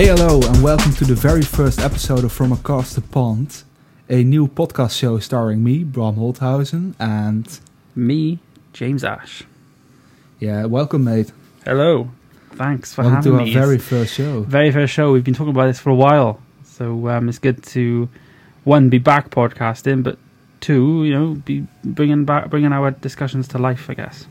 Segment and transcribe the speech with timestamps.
[0.00, 3.64] Hey, hello, and welcome to the very first episode of From Across the Pond,
[4.08, 7.60] a new podcast show starring me, Bram Holthausen, and
[7.94, 8.38] Me,
[8.72, 9.42] James Ash.
[10.38, 11.32] yeah, welcome, mate.
[11.66, 12.10] Hello.
[12.52, 13.52] Thanks for welcome having me.
[13.52, 14.40] to our very It's first show.
[14.44, 15.12] very first show.
[15.12, 18.08] We've been talking about this for a while, so um, it's good to
[18.64, 20.16] one be back podcasting, but
[20.62, 23.90] two, you know, be bringing back bringing our discussions to life.
[23.90, 24.26] I guess.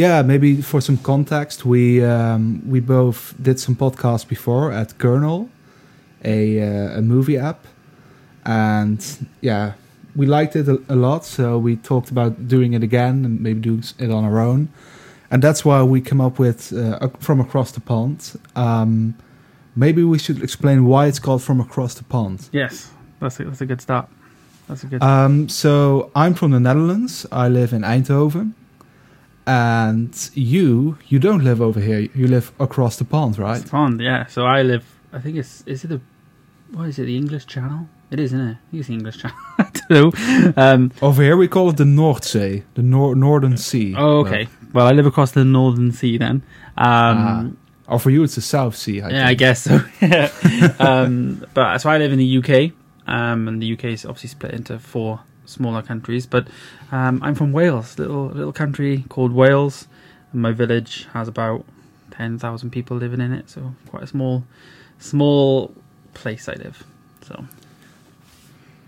[0.00, 5.50] Yeah, maybe for some context, we um, we both did some podcasts before at Kernel,
[6.24, 7.66] a uh, a movie app,
[8.46, 8.98] and
[9.42, 9.74] yeah,
[10.16, 11.26] we liked it a, a lot.
[11.26, 14.68] So we talked about doing it again and maybe doing it on our own,
[15.30, 18.40] and that's why we came up with uh, from across the pond.
[18.56, 19.14] Um,
[19.76, 22.48] maybe we should explain why it's called from across the pond.
[22.52, 22.90] Yes,
[23.20, 24.08] that's a, that's a good start.
[24.66, 25.02] That's a good.
[25.02, 27.26] Um, so I'm from the Netherlands.
[27.30, 28.54] I live in Eindhoven.
[29.50, 32.08] And you, you don't live over here.
[32.14, 33.60] You live across the pond, right?
[33.60, 34.26] It's fun, yeah.
[34.26, 34.84] So I live.
[35.12, 36.00] I think it's is it the
[36.70, 37.06] what is it?
[37.06, 37.88] The English Channel.
[38.12, 38.52] It is, isn't it?
[38.52, 39.36] I think it's the English Channel.
[39.58, 40.52] I don't know.
[40.56, 43.94] Um, Over here we call it the Noordzee, the nor- Northern Sea.
[43.98, 44.46] oh, okay.
[44.72, 46.44] Well, I live across the Northern Sea then.
[46.78, 47.56] Um,
[47.88, 49.02] Or for you, it's the South Sea.
[49.02, 49.80] I yeah, I guess so.
[50.78, 52.72] um, but so I live in the UK,
[53.08, 56.26] um, and the UK is obviously split into four smaller countries.
[56.26, 56.48] But
[56.92, 59.88] um, I'm from Wales, little little country called Wales.
[60.32, 61.64] And my village has about
[62.10, 64.44] ten thousand people living in it, so quite a small,
[64.98, 65.72] small
[66.14, 66.84] place I live.
[67.22, 67.44] So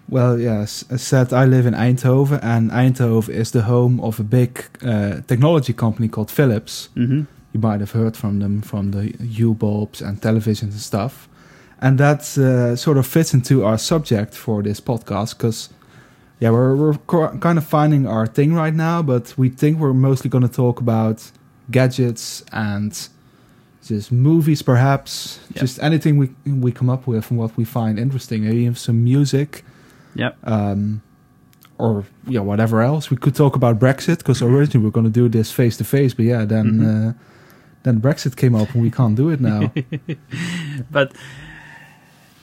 [0.09, 0.85] Well, yes.
[0.91, 5.21] As said, I live in Eindhoven, and Eindhoven is the home of a big uh,
[5.27, 6.89] technology company called Philips.
[6.95, 7.23] hmm
[7.55, 11.29] You might have heard from them from the Hue bulbs and televisions and stuff.
[11.81, 15.69] And that uh, sort of fits into our subject for this podcast because,
[16.43, 19.93] yeah, we're, we're co- kind of finding our thing right now, but we think we're
[19.95, 21.31] mostly going to talk about
[21.71, 22.93] gadgets and
[23.87, 25.61] just movies, perhaps, Yep.
[25.61, 26.29] just anything we
[26.67, 28.43] we come up with and what we find interesting.
[28.45, 29.65] Maybe even some music,
[30.17, 30.37] Yep.
[30.45, 31.01] um,
[31.79, 33.11] or yeah, whatever else.
[33.11, 35.85] We could talk about Brexit because originally we were going to do this face to
[35.85, 37.11] face, but yeah, then Mhm.
[37.11, 37.13] uh,
[37.85, 39.71] then Brexit came up and we can't do it now.
[40.91, 41.13] but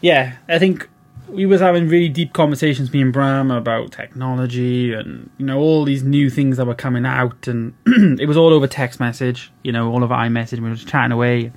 [0.01, 0.88] yeah, I think
[1.29, 5.85] we was having really deep conversations, me and Bram, about technology and you know all
[5.85, 7.73] these new things that were coming out, and
[8.19, 10.59] it was all over text message, you know, all over iMessage.
[10.59, 11.51] We were just chatting away,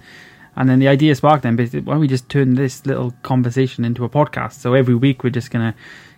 [0.57, 1.43] and then the idea sparked.
[1.43, 4.55] Then, basically, why don't we just turn this little conversation into a podcast?
[4.55, 5.75] So every week we're just gonna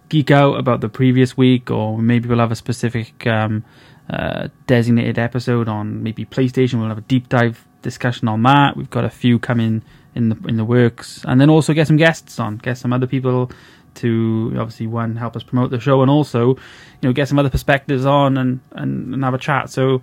[0.09, 3.65] geek out about the previous week, or maybe we'll have a specific um,
[4.11, 6.81] uh, designated episode on maybe PlayStation.
[6.81, 8.77] We'll have a deep dive discussion on that.
[8.77, 9.83] We've got a few coming
[10.15, 13.07] in the in the works, and then also get some guests on, get some other
[13.07, 13.51] people
[13.95, 16.57] to obviously one help us promote the show, and also you
[17.03, 19.71] know get some other perspectives on and and, and have a chat.
[19.71, 20.03] So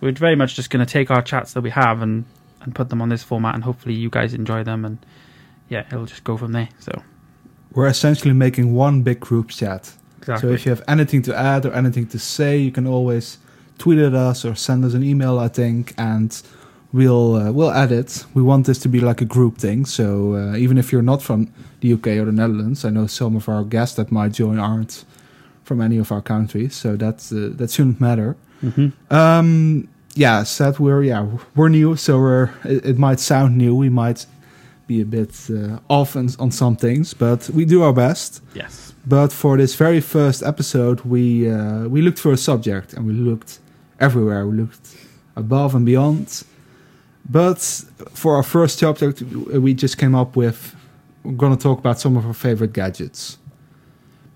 [0.00, 2.24] we're very much just going to take our chats that we have and
[2.62, 4.98] and put them on this format, and hopefully you guys enjoy them, and
[5.68, 6.68] yeah, it'll just go from there.
[6.78, 7.02] So
[7.72, 9.92] we're essentially making one big group chat.
[10.18, 10.48] exactly.
[10.48, 13.38] So if you have anything to add or anything to say, you can always
[13.78, 15.38] tweet at us or send us an email.
[15.38, 16.30] I think, and
[16.92, 18.24] we'll uh, we'll add it.
[18.34, 19.86] We want this to be like a group thing.
[19.86, 21.48] So uh, even if you're not from
[21.80, 25.04] the UK or the Netherlands, I know some of our guests that might join aren't
[25.64, 26.74] from any of our countries.
[26.74, 28.36] So that uh, that shouldn't matter.
[28.60, 33.74] hmm Um, yeah, said we're yeah we're new, so we're it, it might sound new.
[33.74, 34.26] We might
[34.86, 38.42] be a bit uh, off on, on some things, but we do our best.
[38.56, 43.06] yes, But for this very first episode, we uh, we looked for a subject and
[43.06, 43.60] we looked
[44.00, 44.44] everywhere.
[44.46, 44.96] We looked
[45.36, 46.42] above and beyond.
[47.28, 47.58] But
[48.14, 50.74] for our first subject, we just came up with
[51.22, 53.36] we're going to talk about some of our favorite gadgets.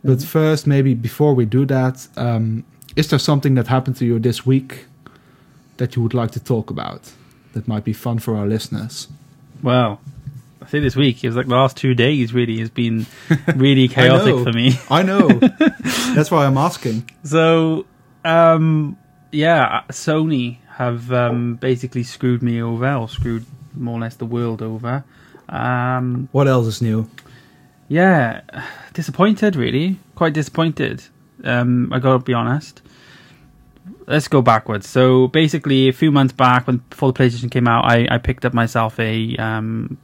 [0.05, 0.25] But Mhm.
[0.27, 2.63] first, maybe before we do that, um,
[2.95, 4.85] is there something that happened to you this week
[5.79, 7.11] that you would like to talk about?
[7.55, 9.09] That might be fun for our listeners.
[9.63, 9.99] well.
[10.63, 12.33] I think this week it was like the last two days.
[12.33, 13.05] Really, has been
[13.57, 14.79] really chaotic for me.
[14.91, 15.29] I know.
[16.15, 17.05] That's why I'm asking.
[17.23, 17.85] So,
[18.25, 18.97] um,
[19.31, 23.45] yeah, Sony have um, basically screwed me over, or screwed
[23.75, 25.05] more or less the world over.
[25.49, 27.09] Um, What else is new?
[27.89, 28.41] yeah,
[28.93, 29.99] disappointed, really.
[30.15, 31.05] Quite disappointed.
[31.45, 32.81] Um, I gotta be honest.
[34.07, 34.89] Let's go backwards.
[34.89, 38.45] So basically, a few months back, when before the PlayStation came out, I, I picked
[38.45, 39.99] up myself a um,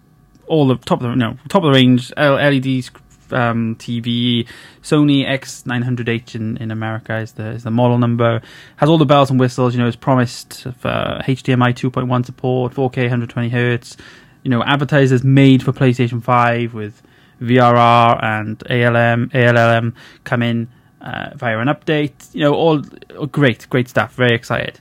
[0.46, 2.84] all the top of the no top of the range LED
[3.32, 4.46] um, TV
[4.82, 8.40] Sony X900H in, in America is the is the model number.
[8.76, 9.74] Has all the bells and whistles.
[9.74, 13.96] You know, it's promised for HDMI 2.1 support, 4K 120 hertz.
[14.42, 17.02] You know, advertisers made for PlayStation 5 with
[17.40, 19.94] VRR and ALM ALLM
[20.24, 20.68] come in
[21.00, 22.34] uh, via an update.
[22.34, 22.82] You know, all
[23.16, 24.14] oh, great, great stuff.
[24.14, 24.80] Very excited.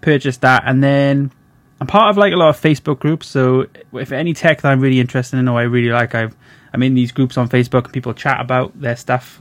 [0.00, 1.32] Purchased that, and then
[1.80, 3.28] I'm part of like a lot of Facebook groups.
[3.28, 6.36] So if any tech that I'm really interested in or I really like, I've
[6.72, 9.40] I'm in these groups on Facebook and people chat about their stuff.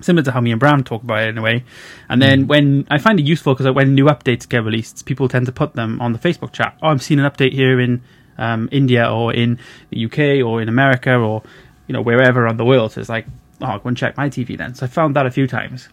[0.00, 1.64] Similar to how me and Bram talk about it in a way.
[2.08, 5.46] And then when I find it useful because when new updates get released, people tend
[5.46, 6.76] to put them on the Facebook chat.
[6.82, 8.02] Oh, I'm seeing an update here in
[8.38, 9.58] um, India or in
[9.90, 11.42] the UK or in America or
[11.86, 12.92] you know wherever on the world.
[12.92, 13.26] So it's like,
[13.60, 14.74] oh, I'll go and check my TV then.
[14.74, 15.88] So I found that a few times.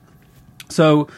[0.69, 1.10] So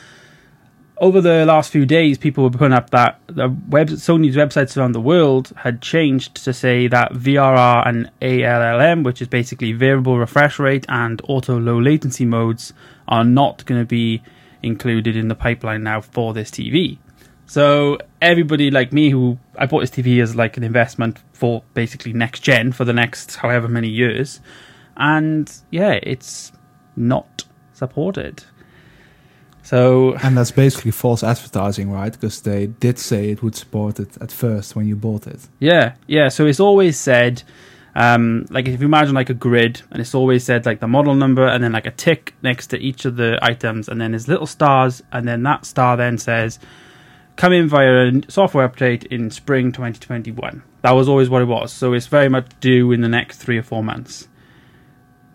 [1.00, 4.92] over the last few days, people were putting up that the web, Sony's websites around
[4.92, 10.60] the world had changed to say that VRR and ALLM, which is basically variable refresh
[10.60, 12.74] rate and auto low latency modes,
[13.08, 14.22] are not going to be
[14.62, 16.98] included in the pipeline now for this TV.
[17.46, 22.14] So everybody like me, who I bought this TV as like an investment for basically
[22.14, 24.42] next gen for the next however many years,
[24.98, 26.52] and yeah, it's
[26.96, 28.44] not supported.
[29.70, 32.12] So and that's basically false advertising, right?
[32.12, 35.48] Because they did say it would support it at first when you bought it.
[35.60, 36.30] Yeah, yeah.
[36.30, 37.44] So it's always said,
[37.94, 41.14] um, like if you imagine like a grid, and it's always said like the model
[41.14, 44.28] number, and then like a tick next to each of the items, and then there's
[44.28, 46.58] little stars, and then that star then says,
[47.36, 51.72] "Come in via a software update in spring 2021." That was always what it was.
[51.72, 54.30] So it's very much due in the next three or four months.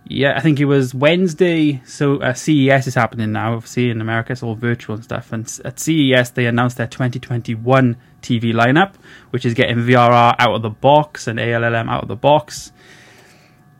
[0.07, 1.83] Yeah, I think it was Wednesday.
[1.87, 4.33] So uh, CES is happening now, obviously in America.
[4.33, 5.33] It's all virtual and stuff.
[5.33, 8.95] And at CES, they announced their 2021 TV lineup,
[9.31, 12.71] which is getting VRR out of the box and ALLM out of the box.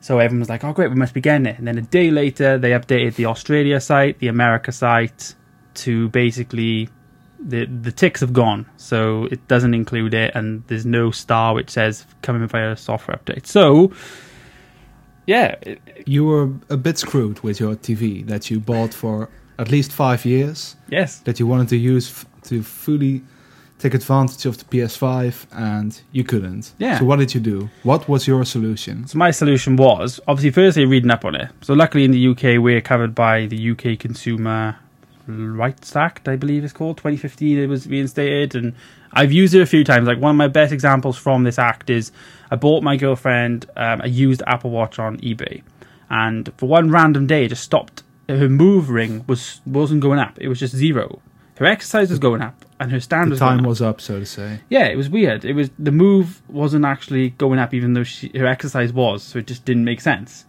[0.01, 2.11] So everyone was like, "Oh, great, we must be getting it." And then a day
[2.11, 5.35] later, they updated the Australia site, the America site,
[5.75, 6.91] to basically
[7.41, 11.71] the the ticks have gone, so it doesn't include it, and there's no star which
[11.71, 13.47] says coming via a software update.
[13.47, 13.93] So
[15.27, 15.55] yeah,
[16.07, 19.29] you were a bit screwed with your TV that you bought for
[19.59, 20.77] at least five years.
[20.89, 23.23] Yes, that you wanted to use f- to fully
[23.79, 26.73] take advantage of the PS5, and you couldn't.
[26.79, 26.99] Yeah.
[26.99, 27.69] So what did you do?
[27.83, 29.07] What was your solution?
[29.07, 31.51] So my solution was obviously firstly reading up on it.
[31.61, 34.77] So luckily in the UK we're covered by the UK Consumer
[35.27, 36.99] Rights Act, I believe it's called.
[36.99, 38.75] 2015 it was reinstated, and
[39.15, 40.07] I've used it a few times.
[40.07, 42.13] Like one of my best examples from this act is
[42.51, 45.63] I bought my girlfriend um, a used Apple Watch on eBay,
[46.11, 48.03] and for one random day, it just stopped.
[48.29, 50.39] Her move ring was wasn't going up.
[50.41, 51.21] It was just zero.
[51.57, 53.69] Her exercise was going up, and her stand The was time going up.
[53.69, 54.61] was up, so to say.
[54.69, 55.45] Yeah, it was weird.
[55.45, 59.23] It was the move wasn't actually going up, even though she, her exercise was.
[59.23, 60.45] So it just didn't make sense.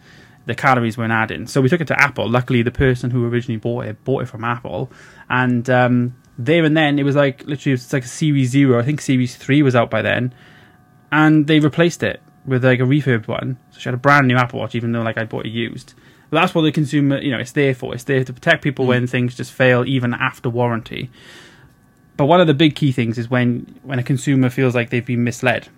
[0.48, 1.48] The calories weren't adding.
[1.48, 2.30] So we took it to Apple.
[2.30, 4.92] Luckily, the person who originally bought it bought it from Apple,
[5.30, 8.80] and um, there and then it was like literally it was like a Series Zero.
[8.80, 10.34] I think Series Three was out by then,
[11.12, 13.58] and they replaced it with like a refurbed one.
[13.72, 15.94] So she had a brand new Apple Watch, even though like I bought it used.
[16.30, 17.94] But that's what the consumer, you know, it's there for.
[17.94, 18.90] It's there to protect people mm.
[18.90, 21.10] when things just fail, even after warranty.
[22.18, 25.06] But one of the big key things is when when a consumer feels like they've
[25.06, 25.70] been misled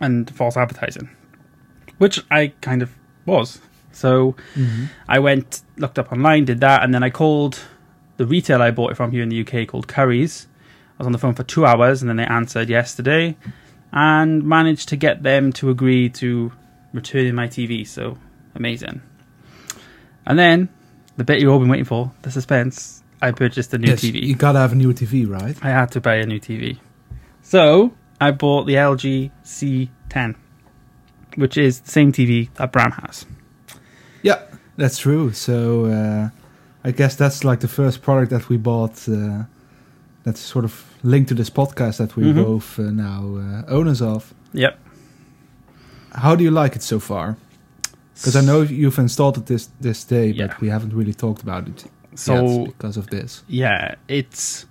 [0.00, 1.10] and false advertising,
[1.98, 2.94] which I kind of
[3.26, 3.60] was.
[3.92, 4.84] So mm-hmm.
[5.08, 7.60] I went, looked up online, did that, and then I called
[8.20, 10.44] the retailer I bought it from here in the UK called Currys.
[10.44, 13.34] I was on the phone for two hours, and then they answered yesterday,
[13.92, 16.52] and managed to get them to agree to
[16.92, 17.88] returning my TV.
[17.88, 18.18] So
[18.54, 19.00] amazing.
[20.26, 20.68] And then
[21.16, 23.02] the bit you've all been waiting for, the suspense.
[23.22, 24.22] I purchased a new yes, TV.
[24.22, 25.56] you gotta have a new TV, right?
[25.62, 26.78] I had to buy a new TV.
[27.40, 30.36] So I bought the LG C10,
[31.36, 33.24] which is the same TV that Bram has.
[34.20, 34.42] Yeah,
[34.76, 35.32] that's true.
[35.32, 36.28] So uh,
[36.84, 39.08] I guess that's like the first product that we bought.
[39.08, 39.44] Uh,
[40.24, 42.44] that's sort of linked to this podcast that we're Mhm.
[42.44, 44.34] both uh, now uh, owners of.
[44.52, 44.78] Yep.
[46.12, 47.36] How do you like it so far?
[48.14, 50.48] Because I know you've installed it this this day, Yeah.
[50.48, 51.84] but we haven't really talked about it
[52.14, 53.42] So because of this.
[53.48, 54.66] yeah, it's.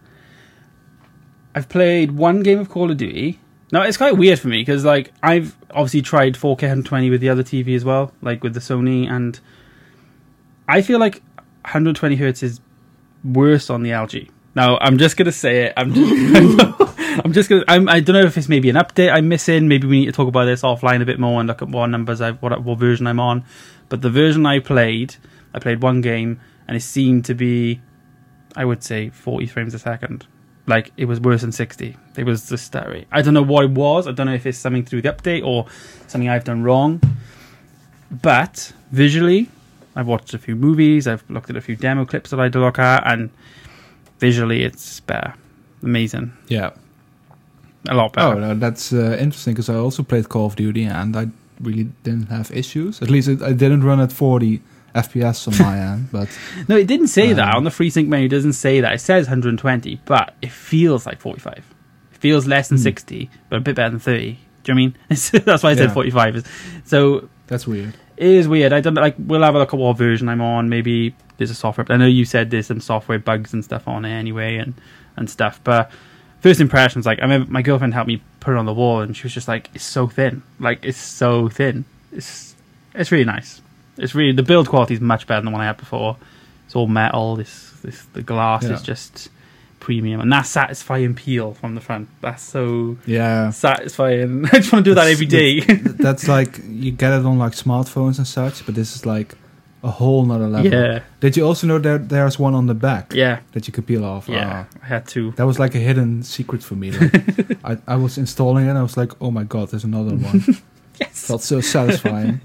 [1.55, 3.39] I've played one game of Call of Duty.
[3.71, 7.29] Now it's quite weird for me because like I've obviously tried 4K 120 with the
[7.29, 9.39] other TV as well, like with the Sony, and
[10.67, 11.21] I feel like
[11.63, 12.59] 120 hertz is
[13.23, 14.29] worse on the LG.
[14.55, 15.73] Now I'm just gonna say it.
[15.77, 16.91] I'm just,
[17.25, 17.63] I'm just gonna.
[17.67, 19.67] I'm, I don't know if it's maybe an update I'm missing.
[19.67, 21.87] Maybe we need to talk about this offline a bit more and look at what
[21.87, 23.43] numbers I've what what version I'm on.
[23.89, 25.15] But the version I played,
[25.53, 27.81] I played one game and it seemed to be,
[28.55, 30.27] I would say, 40 frames a second.
[30.67, 31.97] Like it was worse than 60.
[32.15, 33.05] It was just stuttery.
[33.11, 34.07] I don't know what it was.
[34.07, 35.65] I don't know if it's something through the update or
[36.07, 37.01] something I've done wrong.
[38.11, 39.49] But visually,
[39.99, 41.07] I've watched a few movies.
[41.07, 43.29] I've looked at a few demo clips that I had to look at, and
[44.19, 45.33] visually, it's better.
[45.83, 46.33] Amazing.
[46.47, 46.71] Yeah.
[47.87, 48.35] A lot better.
[48.35, 51.27] Oh, no, that's uh, interesting because I also played Call of Duty and I
[51.61, 53.01] really didn't have issues.
[53.01, 54.61] At least it, I didn't run at 40
[54.95, 56.27] FPS on my end, but
[56.67, 58.25] No, it didn't say that Um, on the FreeSync menu.
[58.25, 58.93] It doesn't say that.
[58.93, 61.53] It says 120, but it feels like 45.
[61.57, 62.83] It feels less than Hmm.
[62.83, 64.19] 60, but a bit better than 30.
[64.21, 64.95] Do you know what I mean?
[65.45, 66.35] That's why I said 45.
[66.35, 66.43] Is-
[66.83, 67.93] So That's weird.
[68.19, 68.73] It is weird.
[68.73, 69.15] I don't like.
[69.17, 70.67] We'll have a look at what version I'm on.
[70.69, 71.85] Maybe there's a software.
[71.89, 74.73] I know you said there's some software bugs and stuff on it anyway, and
[75.15, 75.61] and stuff.
[75.63, 75.89] But
[76.41, 79.15] first impressions, like I remember my girlfriend helped me put it on the wall, and
[79.15, 80.43] she was just like, "It's so thin.
[80.59, 81.85] Like it's so thin.
[82.11, 82.55] It's
[82.93, 83.61] it's really nice.
[83.97, 86.17] It's really the build quality is much better than the one I had before.
[86.65, 87.37] It's all metal.
[87.37, 88.73] This this the glass Yeah.
[88.73, 89.29] is just
[89.79, 92.09] premium, and that satisfying peel from the front.
[92.21, 93.49] That's so Yeah.
[93.51, 94.45] satisfying.
[94.51, 95.59] I just want to do that every day.
[95.61, 99.35] That's like you get it on like smartphones and such, but this is like
[99.81, 100.69] a whole nother level.
[100.71, 103.87] yeah, Did you also know that there's one on the back yeah, that you could
[103.87, 104.27] peel off?
[104.27, 104.65] yeah.
[104.73, 105.31] Ah, I had to.
[105.37, 106.91] that was like a hidden secret for me.
[106.91, 110.15] Like, I, I was installing it and I was like, oh my god, there's another
[110.15, 110.43] one.
[110.99, 111.27] Yes.
[111.27, 112.41] Felt so satisfying.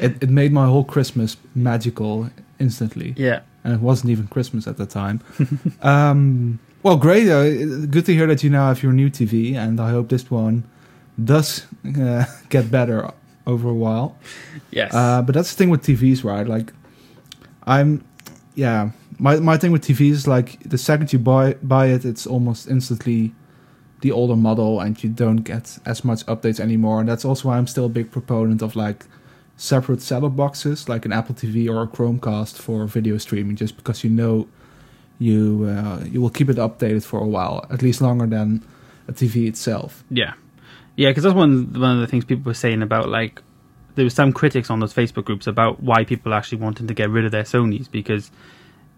[0.00, 3.12] it, it made my whole Christmas magical instantly.
[3.18, 3.40] Yeah.
[3.64, 5.20] And it wasn't even Christmas at the time.
[5.82, 7.28] um, well, great.
[7.28, 10.30] Uh, good to hear that you now have your new TV, and I hope this
[10.30, 10.64] one
[11.22, 11.66] does
[11.98, 13.10] uh, get better
[13.46, 14.18] over a while.
[14.70, 14.94] Yes.
[14.94, 16.46] Uh, but that's the thing with TVs, right?
[16.46, 16.72] Like,
[17.66, 18.04] I'm,
[18.54, 18.90] yeah.
[19.18, 22.68] My my thing with TVs is like the second you buy buy it, it's almost
[22.68, 23.32] instantly
[24.00, 26.98] the older model, and you don't get as much updates anymore.
[27.00, 29.06] And that's also why I'm still a big proponent of like
[29.56, 34.04] separate setup boxes, like an Apple TV or a Chromecast for video streaming, just because
[34.04, 34.46] you know
[35.18, 38.62] you uh, you will keep it updated for a while, at least longer than
[39.08, 40.04] a TV itself.
[40.10, 40.34] yeah.
[40.96, 43.42] Yeah, because that's one one of the things people were saying about like
[43.96, 47.10] there was some critics on those Facebook groups about why people actually wanted to get
[47.10, 48.30] rid of their Sonys because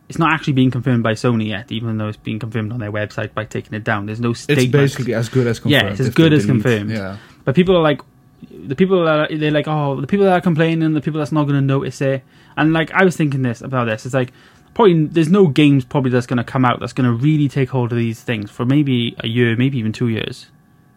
[0.08, 2.92] it's not actually being confirmed by Sony yet, even though it's being confirmed on their
[2.92, 4.04] website by taking it down.
[4.04, 4.72] There's no It's statement.
[4.72, 5.82] basically as good as confirmed.
[5.84, 6.90] Yeah, it's as good as confirmed.
[6.90, 7.16] Yeah.
[7.46, 8.02] But people are like,
[8.50, 11.32] the people that are, they're like, oh, the people that are complaining, the people that's
[11.32, 12.22] not going to notice it.
[12.56, 14.04] And like, I was thinking this about this.
[14.06, 14.32] It's like,
[14.74, 17.70] probably there's no games probably that's going to come out that's going to really take
[17.70, 20.46] hold of these things for maybe a year, maybe even two years.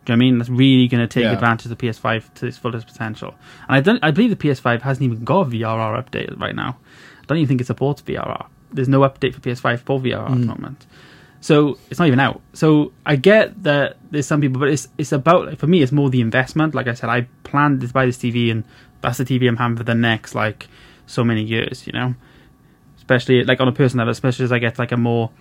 [0.05, 0.37] Do you know what I mean?
[0.37, 1.33] That's really going to take Yeah.
[1.33, 3.35] advantage of the PS5 to its fullest potential.
[3.67, 6.77] And I don't, I believe the PS5 hasn't even got a VRR update right now.
[7.21, 8.47] I don't even think it supports VRR.
[8.71, 10.47] There's no update for PS5 for VRR at the Mm.
[10.47, 10.85] moment.
[11.41, 12.41] So it's not even out.
[12.53, 16.09] So I get that there's some people, but it's it's about for me, it's more
[16.09, 16.75] the investment.
[16.75, 18.63] Like I said, I planned to buy this TV, and
[19.01, 20.67] that's the TV I'm having for the next like
[21.07, 21.87] so many years.
[21.87, 22.15] You know,
[22.97, 25.31] especially like on a personal level, especially as I get like a more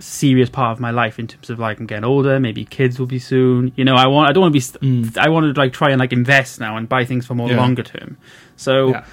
[0.00, 2.38] serious part of my life in terms of like I'm getting older.
[2.40, 3.72] Maybe kids will be soon.
[3.76, 4.60] You know, I want I don't want to be.
[4.60, 5.16] St- Mm.
[5.16, 7.56] I want to like try and like invest now and buy things for more Yeah.
[7.56, 8.16] longer term.
[8.56, 9.04] So Yeah.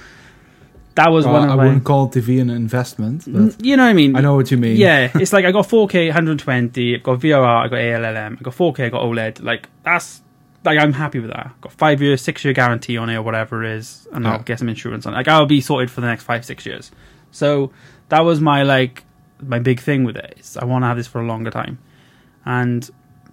[0.96, 1.64] That was Well, one of I my.
[1.66, 4.16] wouldn't call TV an investment, but you know what I mean?
[4.16, 4.78] I know what you mean.
[4.78, 8.54] Yeah, it's like I got 4K, 120, I've got VRR, I got ALLM, I got
[8.56, 9.42] 4K, I got OLED.
[9.44, 10.22] Like that's
[10.64, 11.52] like I'm happy with that.
[11.62, 14.60] got five year, six year guarantee on it or whatever it is, and I'll get
[14.60, 15.18] some insurance on it.
[15.18, 16.92] Like I'll be sorted for the next five, six years.
[17.32, 17.72] So
[18.10, 19.04] that was my like
[19.42, 20.36] my big thing with it.
[20.40, 21.80] Is I want to have this for a longer time,
[22.46, 22.88] and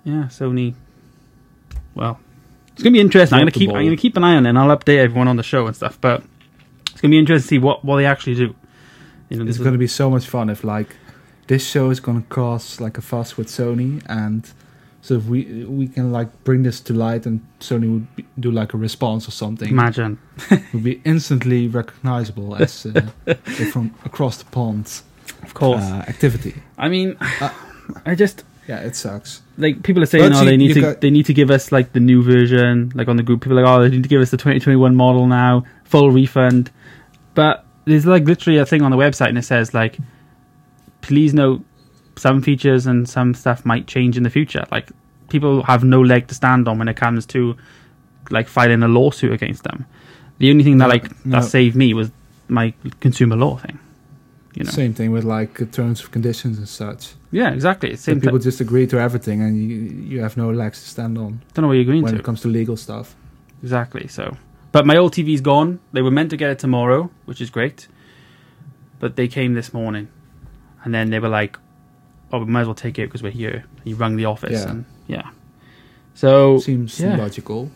[0.04, 0.74] yeah, Sony.
[1.94, 2.18] Well,
[2.72, 3.34] it's gonna be interesting.
[3.36, 5.36] I'm gonna keep I'm gonna keep an eye on it, and I'll update everyone on
[5.36, 6.00] the show and stuff.
[6.00, 6.22] But
[6.98, 8.54] it's gonna be interesting to see what what they actually do.
[9.30, 10.96] You know, It's going to be so much fun if like
[11.48, 14.50] this show is going to cause like a fuss with Sony, and
[15.02, 18.50] so if we we can like bring this to light, and Sony would be, do
[18.50, 20.18] like a response or something, imagine.
[20.50, 23.02] it would be instantly recognizable as uh,
[23.72, 25.02] from across the pond
[25.42, 25.82] Of course.
[25.84, 26.54] uh, activity.
[26.78, 27.50] I mean, Uh,
[28.06, 29.40] I just Yeah, it sucks.
[29.56, 31.50] like people are saying, But oh, you- they need to got- they need to give
[31.50, 32.92] us like the new version.
[32.94, 34.94] Like on the group, people are like, oh, they need to give us the 2021
[34.94, 36.70] model now, full refund.
[37.34, 39.96] But there's like literally a thing on the website, and it says like,
[41.00, 41.64] please note
[42.16, 44.64] some features and some stuff might change in the future.
[44.70, 44.90] Like
[45.30, 47.56] people have no leg to stand on when it comes to
[48.30, 49.87] like filing a lawsuit against them.
[50.38, 51.40] The only thing that No, like no.
[51.40, 52.10] that saved me was
[52.48, 53.78] my consumer law thing.
[54.58, 54.70] You know.
[54.72, 57.14] Same thing with like terms of conditions and such.
[57.30, 57.94] Yeah, exactly.
[57.96, 58.44] Same people thing.
[58.50, 59.76] just agree to everything, and you
[60.16, 62.18] you have no legs to stand on Don't know what you're agreeing when to.
[62.18, 63.14] it comes to legal stuff.
[63.62, 64.08] Exactly.
[64.08, 64.36] So,
[64.72, 65.78] but my old TV's gone.
[65.92, 67.88] They were meant to get it tomorrow, which is great.
[69.00, 70.08] But they came this morning,
[70.84, 71.56] and then they were like,
[72.32, 74.70] "Oh, we might as well take it because we're here." He rang the office, Yeah.
[74.70, 75.30] and yeah.
[76.14, 77.16] So Seems yeah.
[77.16, 77.70] logical.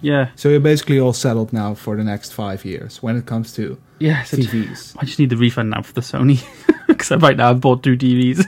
[0.00, 3.52] Yeah, So you're basically all settled now for the next five years when it comes
[3.54, 4.22] to yeah.
[4.22, 4.96] So TVs.
[4.98, 6.44] I just need the refund now for the Sony
[6.86, 8.44] because right now I've bought two TVs.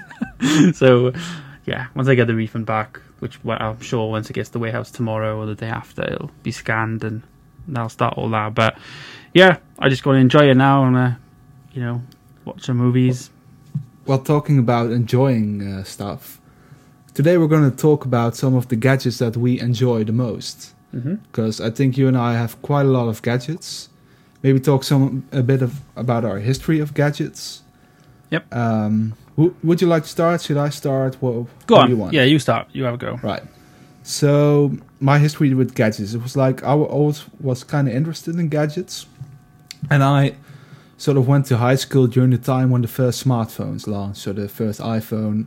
[0.74, 1.12] so
[1.66, 4.58] yeah, once I get the refund back, which I'm sure once it gets to the
[4.60, 7.22] warehouse tomorrow or the day after, it'll be scanned and
[7.66, 8.54] that'll start all that.
[8.54, 8.78] But
[9.34, 11.10] yeah, I just got to enjoy it now and uh,
[11.72, 12.02] you know
[12.44, 13.30] watch some movies.
[14.06, 16.40] Well, talking about enjoying uh, stuff,
[17.14, 20.74] today we're going to talk about some of the gadgets that we enjoy the most.
[20.94, 21.14] Mm-hmm.
[21.30, 23.88] Because I think you and I have quite a lot of gadgets.
[24.42, 27.62] Maybe talk some a bit of about our history of gadgets.
[28.30, 28.54] Yep.
[28.54, 30.40] Um, w- would you like to start?
[30.42, 31.16] Should I start?
[31.20, 31.90] What, Go on.
[31.90, 32.12] you want?
[32.14, 32.68] Yeah, you start.
[32.72, 33.18] You have a go.
[33.22, 33.42] Right.
[34.02, 38.48] So my history with gadgets, it was like I always was kind of interested in
[38.48, 39.06] gadgets,
[39.90, 40.34] and I
[40.96, 44.20] sort of went to high school during the time when the first smartphones launched.
[44.22, 45.46] So the first iPhone,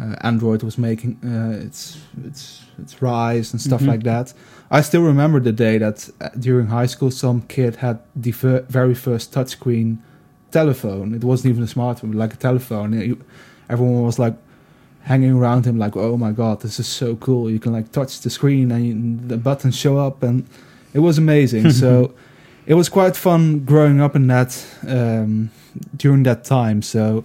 [0.00, 3.88] uh, Android was making uh, its its its rise and stuff Mhm.
[3.88, 4.32] like that.
[4.70, 8.64] I still remember the day that uh, during high school some kid had the ver-
[8.68, 9.98] very first touchscreen
[10.50, 11.14] telephone.
[11.14, 12.92] It wasn't even a smartphone, like a telephone.
[13.00, 13.20] You-
[13.68, 14.34] everyone was like
[15.02, 18.20] hanging around him like oh my god this is so cool you can like touch
[18.20, 20.44] the screen and you, the buttons show up and
[20.92, 22.12] it was amazing so
[22.66, 25.50] it was quite fun growing up in that um,
[25.96, 27.24] during that time so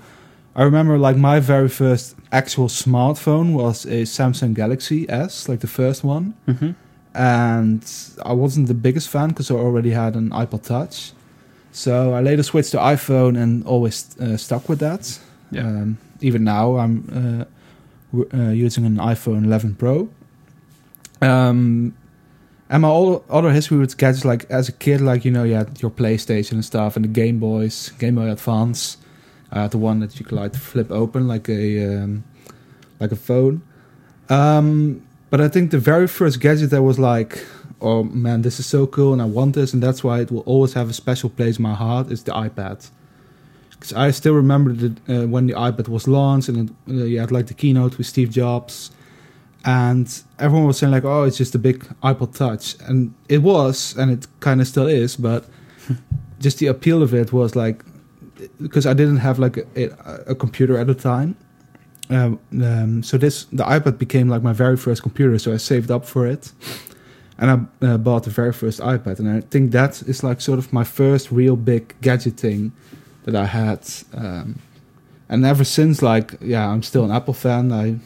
[0.55, 5.67] i remember like my very first actual smartphone was a samsung galaxy s like the
[5.67, 6.33] first one.
[6.47, 6.71] Mm-hmm.
[7.13, 7.83] and
[8.25, 11.11] i wasn't the biggest fan because i already had an ipod touch.
[11.71, 15.19] So i later switched to iphone and always uh, stuck with that.
[15.51, 15.67] Yeah.
[15.67, 17.45] um, even now i'm uh,
[18.17, 20.09] w- uh, using an iphone 11 pro.
[21.21, 21.93] Um,
[22.69, 25.53] and my all, other history with gadgets like as a kid like you know you
[25.53, 28.97] had your playstation and stuff and the game boys game boy advance
[29.51, 32.23] i had the one that you could like flip open like a um,
[32.99, 33.61] like a phone.
[34.29, 37.45] Um, but i think the very first gadget that was like
[37.81, 40.41] oh man this is so cool and i want this and that's why it will
[40.41, 42.89] always have a special place in my heart is the ipad.
[43.69, 47.19] Because i still remember the, uh, when the ipad was launched and it, uh, you
[47.19, 48.91] had like the keynote with steve jobs
[49.65, 52.75] and everyone was saying like oh it's just a big ipod touch.
[52.87, 55.45] And it was and it kind of still is but
[56.39, 57.83] just the appeal of it was like
[58.61, 59.89] because i didn't have like a,
[60.27, 61.35] a computer at the time.
[62.07, 65.89] Um, um, so this the ipad became like my very first computer so i saved
[65.89, 66.51] up for it.
[67.37, 69.19] And i uh, bought the very first ipad.
[69.19, 72.71] And i think that is like sort of my first real big gadget thing
[73.23, 73.81] that i had
[74.13, 74.59] um,
[75.29, 77.71] and ever since like yeah i'm still an apple fan.
[77.71, 77.99] I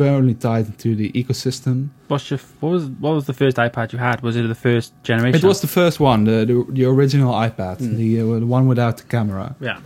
[0.00, 3.98] firmly tied into the ecosystem What's your what was what was the first iPad you
[4.08, 4.20] had?
[4.22, 5.36] Was it the first generation?
[5.40, 7.96] it was the first one the the, the original ipad Mm.
[8.00, 9.78] the, uh, the one without the camera yeah,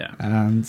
[0.00, 0.10] yeah.
[0.18, 0.64] and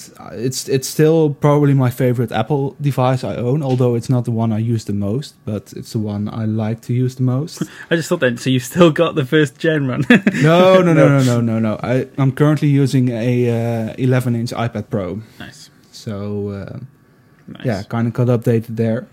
[0.48, 3.60] it's it's still probably my favorite Apple device I own.
[3.70, 6.80] Although it's not the one I use the most, but it's the one I like
[6.88, 7.56] to use the most.
[7.91, 8.38] I just thought then.
[8.38, 10.02] So you still got the first gen one?
[10.50, 11.74] no, no, no, no, no, no, no.
[11.93, 13.34] I I'm currently using a
[13.89, 16.13] uh, 11 inch iPad Pro, nice, so
[16.60, 16.80] uh,
[17.48, 17.66] nice.
[17.66, 19.08] yeah, kind of got updated there.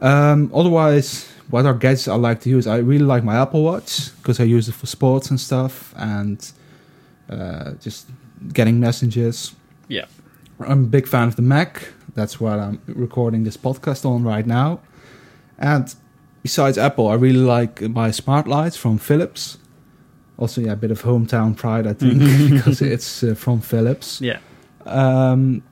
[0.00, 2.66] Um, otherwise, what are gadgets I like to use?
[2.66, 6.52] I really like my Apple Watch because I use it for sports and stuff, and
[7.28, 8.08] uh, just
[8.52, 9.54] getting messages.
[9.88, 10.06] Yeah.
[10.60, 11.88] I'm a big fan of the Mac.
[12.14, 14.80] That's what I'm recording this podcast on right now.
[15.58, 15.94] And
[16.42, 19.58] besides Apple, I really like my smart lights from Philips.
[20.38, 22.18] Also, yeah, a bit of hometown pride, I think,
[22.50, 24.20] because it's uh, from Philips.
[24.20, 24.38] yeah.
[24.86, 25.62] Um,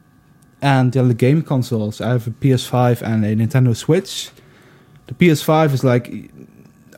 [0.63, 2.01] and the game consoles.
[2.01, 4.31] I have a PS5 and a Nintendo Switch.
[5.07, 6.13] The PS5 is like,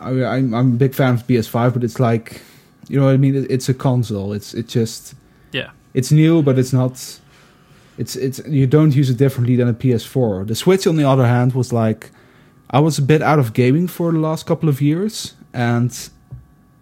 [0.01, 2.41] I, I'm, I'm a big fan of PS5, but it's like,
[2.89, 3.47] you know what I mean?
[3.51, 4.33] It's a console.
[4.33, 5.15] It's it just
[5.53, 5.71] Yeah.
[5.95, 7.21] it's new, but it's not.
[7.99, 10.47] It's it's you don't use it differently than a PS4.
[10.47, 12.11] The Switch, on the other hand, was like
[12.71, 15.93] I was a bit out of gaming for the last couple of years, and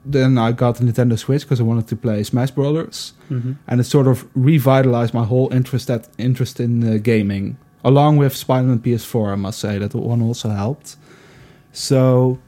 [0.04, 3.52] then I got the Nintendo Switch because I wanted to play Smash Brothers, Mm-hmm.
[3.66, 8.34] and it sort of revitalized my whole interest at, interest in uh, gaming, along with
[8.34, 9.32] Spider-Man PS4.
[9.32, 10.96] I must say that one also helped.
[11.72, 12.38] So,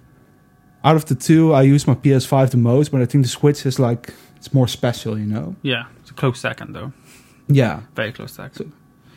[0.85, 3.67] out of the two, I use my PS5 the most, but I think the Switch
[3.67, 5.55] is like it's more special, you know.
[5.63, 5.85] Yeah.
[6.01, 6.93] It's a close second though.
[7.49, 7.81] Yeah.
[7.95, 8.73] Very close second.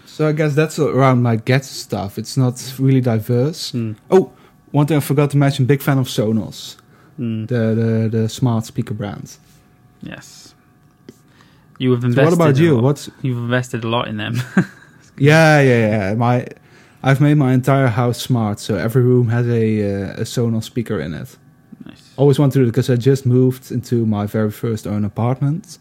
[0.06, 2.17] So I guess that's around my get stuff.
[2.19, 3.72] It's not really diverse.
[3.72, 3.96] Mm.
[4.12, 4.32] Oh,
[4.72, 6.76] one thing I forgot to mention: big fan of Sonos,
[7.19, 7.47] Mm.
[7.47, 9.39] the the, the smart speaker brands.
[10.02, 10.56] Yes.
[11.80, 12.23] You have So invested.
[12.26, 12.76] what about you?
[12.76, 14.36] lot- What's You've invested a lot in them.
[15.17, 16.45] yeah yeah yeah my
[17.06, 20.99] I've made my entire house smart, so every room has a uh, a Sonos speaker
[21.02, 21.38] in it.
[21.86, 22.13] nice.
[22.15, 25.80] Always wanted to do it because I just moved into my very first own apartment,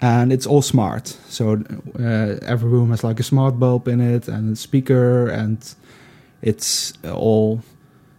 [0.00, 1.08] and it's all smart.
[1.28, 1.62] So
[2.00, 5.58] uh, every room has like a smart bulb in it and a speaker, and
[6.40, 7.60] it's all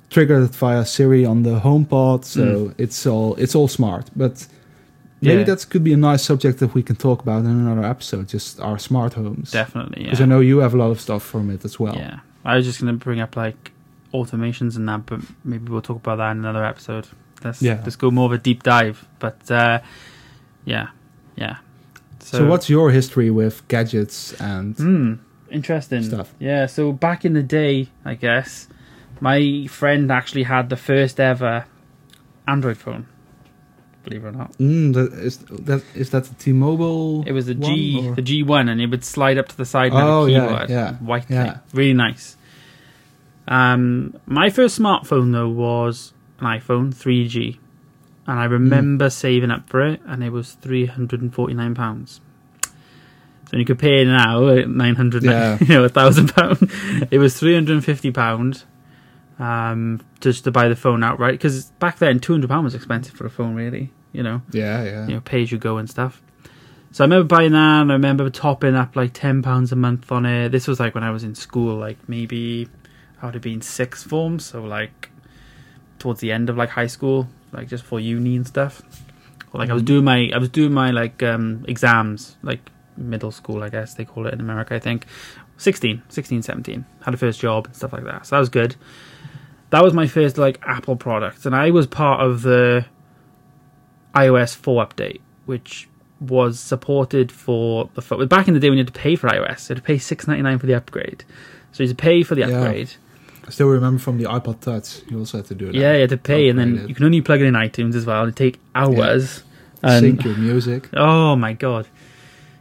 [0.10, 2.26] triggered via Siri on the HomePod.
[2.26, 2.74] So Mm.
[2.78, 4.10] it's all it's all smart.
[4.16, 4.48] But
[5.22, 5.44] maybe Yeah.
[5.46, 8.28] that could be a nice subject that we can talk about in another episode.
[8.28, 10.04] Just our smart homes, Definitely.
[10.04, 10.26] because Yeah.
[10.26, 11.96] I know you have a lot of stuff from it as well.
[11.96, 12.20] Yeah.
[12.46, 13.72] I was just going to bring up like
[14.14, 17.08] automations and that, but maybe we'll talk about that in another episode.
[17.44, 17.80] Let's Yeah.
[17.84, 19.06] let's go more of a deep dive.
[19.20, 19.80] But uh,
[20.66, 20.88] yeah,
[21.36, 21.58] yeah.
[22.22, 25.14] So, what's your history with gadgets and Hmm.
[25.52, 26.34] Interesting Stuff.
[26.40, 26.68] Yeah.
[26.68, 28.68] So back in the day, I guess
[29.22, 31.66] my friend actually had the first ever
[32.48, 33.08] Android phone.
[34.04, 34.54] believe it or not.
[34.58, 37.24] Mm, that is that is that the T-Mobile?
[37.28, 39.92] It was the G, or- the G1, and it would slide up to the side.
[39.94, 41.44] and Oh, yeah, keyboard, yeah, white yeah.
[41.54, 42.36] thing, really nice.
[43.48, 47.58] Um, my first smartphone though was an iPhone 3G,
[48.28, 51.76] and I remember saving up for it, and it was three hundred and forty nine
[51.76, 52.22] pounds.
[53.50, 55.58] So you compare now nine hundred, Yeah.
[55.62, 56.72] you know, a thousand pound.
[57.12, 58.64] It was three hundred and fifty pound,
[59.40, 61.34] um, just to buy the phone outright.
[61.34, 63.92] Because back then, two hundred pound was expensive for a phone, really.
[64.12, 65.08] You know Yeah, yeah.
[65.08, 66.22] you know, pay as you go and stuff.
[66.92, 70.12] So I remember buying that, and I remember topping up like ten pounds a month
[70.12, 70.50] on it.
[70.50, 72.68] This was like when I was in school, like maybe
[73.22, 75.10] I would have been sixth form, so like
[76.00, 78.82] towards the end of like high school, like just for uni and stuff.
[79.54, 82.62] Or like I was doing my, I was doing my like um exams, like
[82.98, 84.74] middle school, I guess they call it in America.
[84.76, 85.06] I think
[85.58, 86.86] 16, 16, 17.
[87.02, 88.76] Had a first job and stuff like that, so that was good.
[89.72, 92.86] That was my first like Apple product, and I was part of the
[94.16, 95.88] iOS 4 update, which
[96.20, 98.28] was supported for the phone.
[98.28, 99.98] Back in the day when you had to pay for iOS, you had to pay
[99.98, 101.24] six ninety nine for the upgrade.
[101.72, 102.48] So you had to pay for the Yeah.
[102.48, 102.92] upgrade.
[103.48, 105.76] I still remember from the iPod Touch, you also had to do that.
[105.76, 106.90] Yeah, you had to pay, and then it.
[106.90, 108.22] you can only plug it in iTunes as well.
[108.24, 109.44] and It take hours.
[109.82, 110.90] And, sync your music.
[110.94, 111.88] Oh my god!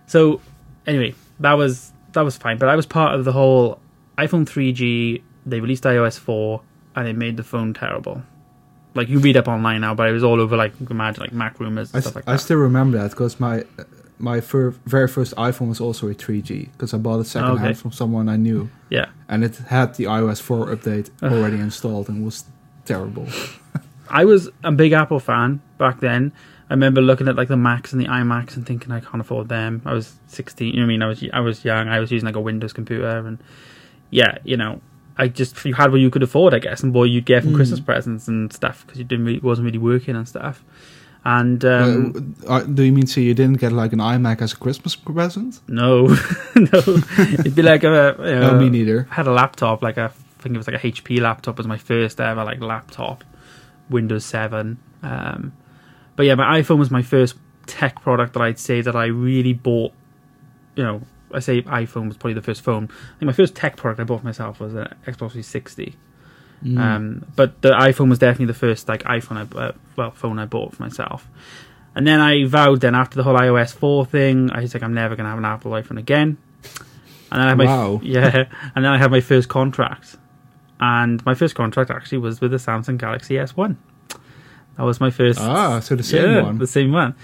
[0.07, 0.41] So
[0.87, 3.81] anyway, that was that was fine, but I was part of the whole
[4.17, 5.23] iPhone 3G.
[5.45, 6.61] They released iOS 4,
[6.99, 8.23] and it made the phone terrible.
[8.95, 11.23] Like you read up online now, but it was all over like you can imagine
[11.23, 12.39] like MacRumors I, stuff like I that.
[12.41, 13.65] still remember that because my
[14.19, 17.63] my fir- very first iPhone was also a 3G because I bought it second Okay.
[17.63, 19.07] hand from someone I knew, yeah.
[19.29, 22.45] and it had the iOS 4 update already installed and was
[22.85, 23.27] terrible.
[24.11, 26.33] I was a big Apple fan back then.
[26.71, 29.49] I remember looking at like the Macs and the iMacs and thinking I can't afford
[29.49, 29.83] them.
[29.87, 30.75] I was sixteen.
[30.75, 31.03] You know what I mean?
[31.03, 31.89] I was I was young.
[31.89, 33.39] I was using like a Windows computer, and
[34.11, 34.81] yeah, you know,
[35.19, 37.53] I just you had what you could afford, I guess, and what you'd get from
[37.53, 37.57] Mm.
[37.57, 40.65] Christmas presents and stuff because you didn't really, wasn't really working and stuff.
[41.25, 44.57] And um, Uh, do you mean so you didn't get like an iMac as a
[44.57, 45.61] Christmas present?
[45.69, 46.07] no,
[46.55, 46.79] no,
[47.41, 49.09] it'd be like a you know, no, me neither.
[49.11, 50.05] I had a laptop, like a,
[50.39, 53.25] I think it was like a HP laptop was my first ever like laptop,
[53.91, 54.79] Windows Seven.
[55.03, 55.53] Um,
[56.15, 57.35] but yeah, my iPhone was my first
[57.67, 59.93] tech product that I'd say that I really bought.
[60.77, 62.85] You know, I say iPhone was probably the first phone.
[62.85, 65.97] I think my first tech product I bought myself was an Xbox 360.
[66.65, 66.79] Mm.
[66.79, 70.47] Um, but the iPhone was definitely the first like iPhone I uh, well phone I
[70.47, 71.29] bought for myself.
[71.95, 74.95] And then I vowed then after the whole iOS four thing, I was like I'm
[74.95, 76.39] never gonna have an Apple iPhone again.
[77.31, 78.01] And then I had my Wow.
[78.05, 80.17] yeah, and then I had my first contract,
[80.81, 83.77] and my first contract actually was with the Samsung Galaxy S1.
[84.77, 86.59] That was my first ah, so the same yeah, one.
[86.59, 87.15] the same one.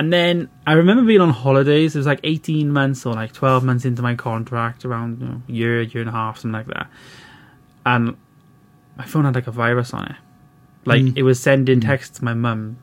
[0.00, 1.94] And then I remember being on holidays.
[1.94, 5.42] It was like 18 months or like 12 months into my contract, around you know,
[5.46, 6.86] year, year and a half, something like that.
[7.84, 8.16] And
[8.96, 10.16] my phone had like a virus on it.
[10.86, 11.18] Like Mm.
[11.18, 11.86] it was sending Mm.
[11.86, 12.78] texts to my mum.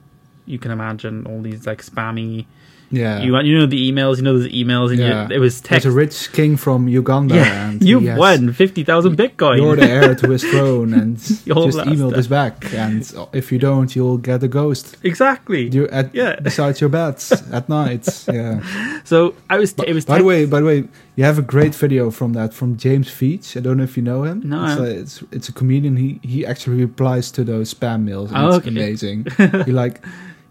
[0.45, 2.45] You can imagine all these like spammy.
[2.89, 3.21] Yeah.
[3.21, 4.17] You you know the emails.
[4.17, 5.27] You know those emails, and Yeah.
[5.27, 5.85] you, it was There's text.
[5.85, 9.57] a rich king from Uganda, yeah, and you has- won fifty thousand Bitcoin.
[9.57, 11.45] You're the heir to his throne, and just
[11.85, 12.73] email this back.
[12.73, 13.01] And
[13.33, 14.95] if you don't, you'll get a ghost.
[15.03, 15.67] exactly.
[15.69, 16.39] You at Yeah.
[16.39, 18.07] beside your beds at night.
[18.31, 18.61] Yeah.
[19.03, 19.73] So I was.
[19.85, 20.05] it was.
[20.05, 20.83] by the way, by the way,
[21.17, 23.57] you have a great video from that from James Veitch.
[23.57, 24.41] I don't know if you know him.
[24.45, 25.97] No, it's a, it's, it's a comedian.
[25.97, 28.31] He he actually replies to those spam mails.
[28.31, 28.69] And Oh, it's okay.
[28.69, 29.25] amazing.
[29.65, 29.99] he like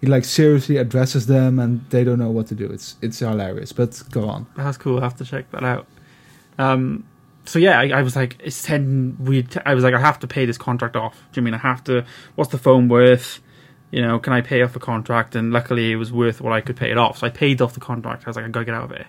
[0.00, 2.66] he like seriously addresses them, and they don't know what to do.
[2.66, 3.72] It's it's hilarious.
[3.72, 4.46] But go on.
[4.56, 4.98] That's cool.
[4.98, 5.86] I have to check that out.
[6.58, 7.04] Um,
[7.44, 9.16] so yeah, I, I was like, it's ten.
[9.20, 11.14] We, I was like, I have to pay this contract off.
[11.32, 12.04] Do you mean I have to?
[12.34, 13.40] What's the phone worth?
[13.92, 15.36] You know, can I pay off the contract?
[15.36, 17.18] And luckily, it was worth what I could pay it off.
[17.18, 18.24] So I paid off the contract.
[18.26, 19.06] I was like, I gotta get out of it.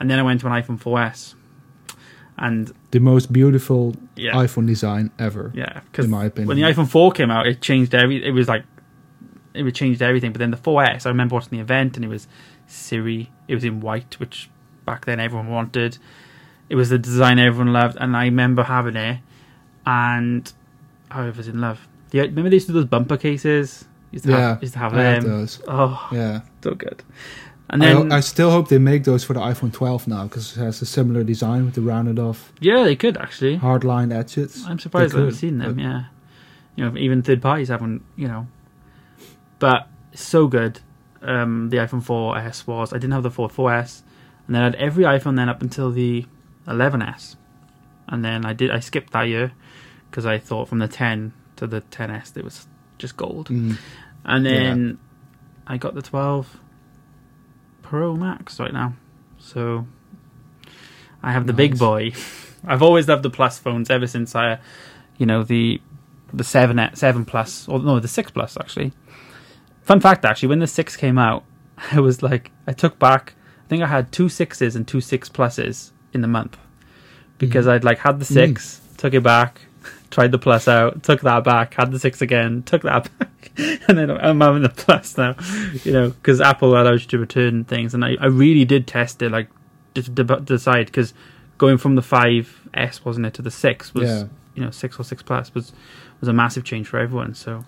[0.00, 1.34] And then I went to an iPhone 4S,
[2.36, 5.50] and The most beautiful yeah, iPhone design ever.
[5.54, 6.48] yeah, because in my opinion.
[6.48, 8.24] when the iPhone 4 came out, it changed every.
[8.24, 8.64] It was like
[9.58, 10.32] it would changed everything.
[10.32, 12.26] But then the 4S, I remember watching the event, and it was
[12.66, 13.30] Siri.
[13.48, 14.48] It was in white, which
[14.84, 15.98] back then everyone wanted.
[16.68, 19.20] It was the design everyone loved, and I remember having it,
[19.86, 20.52] and
[21.10, 21.88] I was in love.
[22.12, 23.86] Yeah, remember they used to do those bumper cases.
[24.10, 25.32] Used to yeah, have, used to have I have them.
[25.32, 25.60] those.
[25.68, 27.02] Oh, Yeah, so good.
[27.70, 30.56] And I, then I still hope they make those for the iPhone 12 now because
[30.56, 33.56] it has a similar design with the rounded off, yeah, they could actually.
[33.56, 34.64] hard line edges.
[34.66, 35.78] I'm surprised I haven't seen them.
[35.78, 36.04] Yeah,
[36.76, 38.02] you know, even third parties haven't.
[38.16, 38.46] You know,
[39.58, 40.80] but so good.
[41.22, 42.92] Um, the iPhone 4S was.
[42.92, 44.02] I didn't have the 4 4S,
[44.46, 46.26] and then I had every iPhone then up until the
[46.66, 47.36] 11S,
[48.08, 48.70] and then I did.
[48.70, 49.52] I skipped that year
[50.10, 52.66] because I thought from the 10 to the 10S it was
[52.98, 53.76] just gold, Mm.
[54.24, 54.98] and then
[55.66, 56.58] I got the 12
[57.82, 58.94] Pro Max right now.
[59.38, 59.86] So
[61.22, 62.12] I have the big boy.
[62.66, 64.58] I've always loved the plus phones ever since I,
[65.16, 65.80] you know, the
[66.32, 68.92] the seven seven plus or no the six plus actually.
[69.88, 71.44] Fun fact, actually, when the six came out,
[71.92, 73.34] I was like, I took back.
[73.64, 76.58] I think I had two sixes and two six pluses in the month
[77.38, 77.70] because Mhm.
[77.70, 79.62] I'd like had the six, took it back,
[80.10, 83.50] tried the plus out, took that back, had the six again, took that back,
[83.88, 85.36] and then I'm having the plus now.
[85.84, 89.22] You know, because Apple allows you to return things, and I, I really did test
[89.22, 89.48] it, like
[89.94, 91.14] to, to decide because
[91.56, 94.24] going from the 5S wasn't it to the six was Yeah.
[94.54, 95.72] you know six or six plus was
[96.20, 97.34] was a massive change for everyone.
[97.34, 97.64] So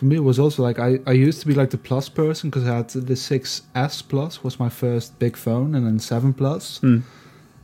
[0.00, 2.48] For me, it was also like I, I used to be like the plus person
[2.48, 6.78] because I had the 6S Plus was my first big phone, and then 7 Plus.
[6.78, 7.00] hmm.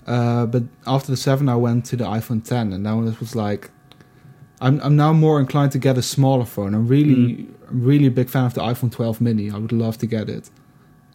[0.07, 3.35] Uh, but after the 7, I went to the iPhone 10, and now it was
[3.35, 3.71] like
[4.61, 6.75] I'm I'm now more inclined to get a smaller phone.
[6.75, 9.51] I'm really I'm really a big fan of the iPhone 12 mini.
[9.51, 10.51] I would love to get it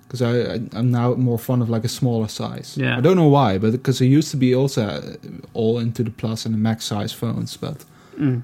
[0.04, 2.76] because I, I I'm now more fond of like a smaller size.
[2.78, 2.98] Yeah.
[2.98, 5.16] I don't know why, but because I used to be also
[5.54, 7.86] all into the plus and the max size phones, but
[8.18, 8.42] Mm.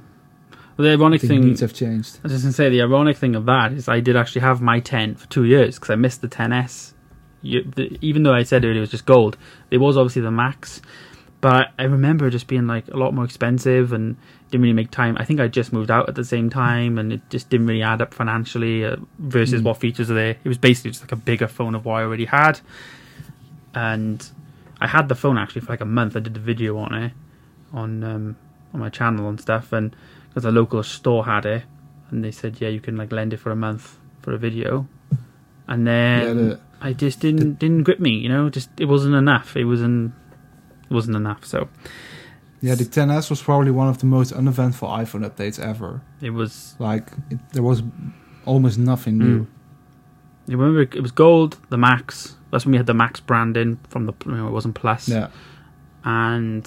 [0.77, 2.19] Well, the ironic thing needs have changed.
[2.19, 4.61] I was just gonna say the ironic thing of that is I did actually have
[4.61, 6.93] my 10 for two years because I missed the 10s.
[7.41, 9.37] You, the, even though I said earlier it was just gold,
[9.71, 10.81] it was obviously the max.
[11.39, 14.17] But I remember just being like a lot more expensive and
[14.49, 15.15] didn't really make time.
[15.19, 17.83] I think I just moved out at the same time and it just didn't really
[17.83, 19.65] add up financially uh, versus Mm.
[19.65, 20.31] what features are there.
[20.43, 22.59] It was basically just like a bigger phone of what I already had.
[23.75, 24.27] And
[24.81, 26.15] I had the phone actually for like a month.
[26.15, 27.13] I did a video on it
[27.73, 28.35] on um,
[28.73, 29.95] on my channel and stuff, and
[30.37, 31.63] because a local store had it,
[32.11, 34.87] and they said, yeah, you can like lend it for a month for a video,
[35.67, 39.15] and then yeah, the, I just didn't didn't grip me, you know, just it wasn't
[39.15, 39.57] enough.
[39.57, 40.13] It wasn't
[40.91, 41.43] it wasn't enough.
[41.43, 41.69] So
[42.61, 46.01] yeah, the 10s was probably one of the most uneventful iPhone updates ever.
[46.21, 46.75] it was.
[46.77, 47.81] Like it, there was
[48.45, 49.39] almost nothing new.
[49.39, 49.47] Mm.
[50.49, 52.35] I remember it was gold, the Max.
[52.51, 54.13] That's when we had the Max branding from the.
[54.27, 55.09] You know, it wasn't Plus.
[55.09, 55.29] Yeah,
[56.03, 56.63] and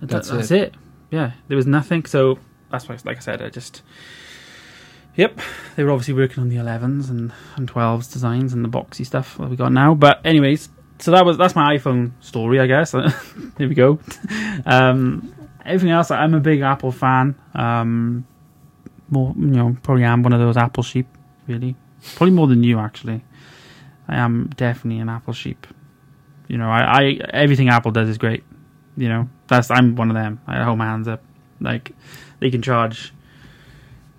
[0.00, 0.62] that- That's that's, it.
[0.62, 0.74] it.
[1.10, 2.04] Yeah, there was nothing.
[2.06, 2.38] So
[2.70, 3.82] that's why, like I said, I just.
[5.16, 5.38] Yep,
[5.76, 9.38] they were obviously working on the 11s and and 12s designs and the boxy stuff
[9.38, 9.94] that we got now.
[9.94, 12.92] But anyways, so that was that's my iPhone story, I guess.
[13.58, 14.00] Here we go.
[14.66, 17.36] Um, everything else, I'm a big Apple fan.
[17.54, 18.26] Um,
[19.10, 21.06] more, you know, probably am one of those Apple sheep.
[21.46, 21.76] Really,
[22.16, 23.22] probably more than you actually.
[24.08, 25.66] I am definitely an Apple sheep.
[26.48, 28.44] You know, I, I everything Apple does is great.
[28.96, 30.40] You know, that's I'm one of them.
[30.46, 31.22] I hold my hands up.
[31.60, 31.92] Like
[32.40, 33.12] they can charge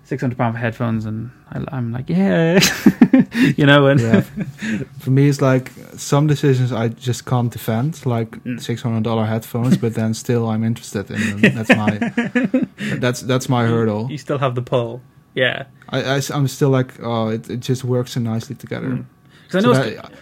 [0.04, 2.58] six hundred pound for headphones, and I, I'm like, yeah,
[3.56, 4.20] you know, and yeah.
[5.00, 8.60] For me, it's like some decisions I just can't defend, like Mm.
[8.60, 11.54] six hundred dollar headphones, but then still I'm interested in them.
[11.54, 11.98] That's my
[12.98, 14.08] that's that's my hurdle.
[14.10, 15.00] you still have the pull.
[15.34, 19.04] Yeah, I, I am still like, oh, it, it just works so nicely together.
[19.46, 19.80] because I So know.
[19.82, 20.12] it's, that-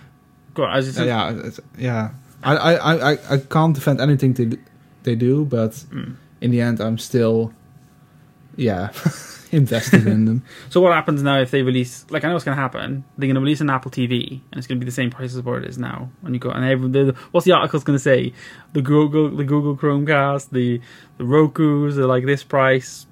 [0.54, 2.10] go on, I was just, yeah, yeah.
[2.44, 4.56] I, I, I, I- can't defend anything they,
[5.02, 6.16] they do, but Mm.
[6.40, 7.52] in the end, I'm still,
[8.56, 8.90] yeah,
[9.52, 10.42] invested in them.
[10.70, 12.04] So what happens now if they release?
[12.10, 13.04] Like I know what's going to happen.
[13.16, 15.34] They're going to release an Apple TV, and it's going to be the same price
[15.34, 16.10] as what it is now.
[16.22, 18.32] When you go and every, the, what's the article's going to say?
[18.72, 20.80] The Google, the Google Chromecast, the
[21.18, 23.06] the Roku's are like this price.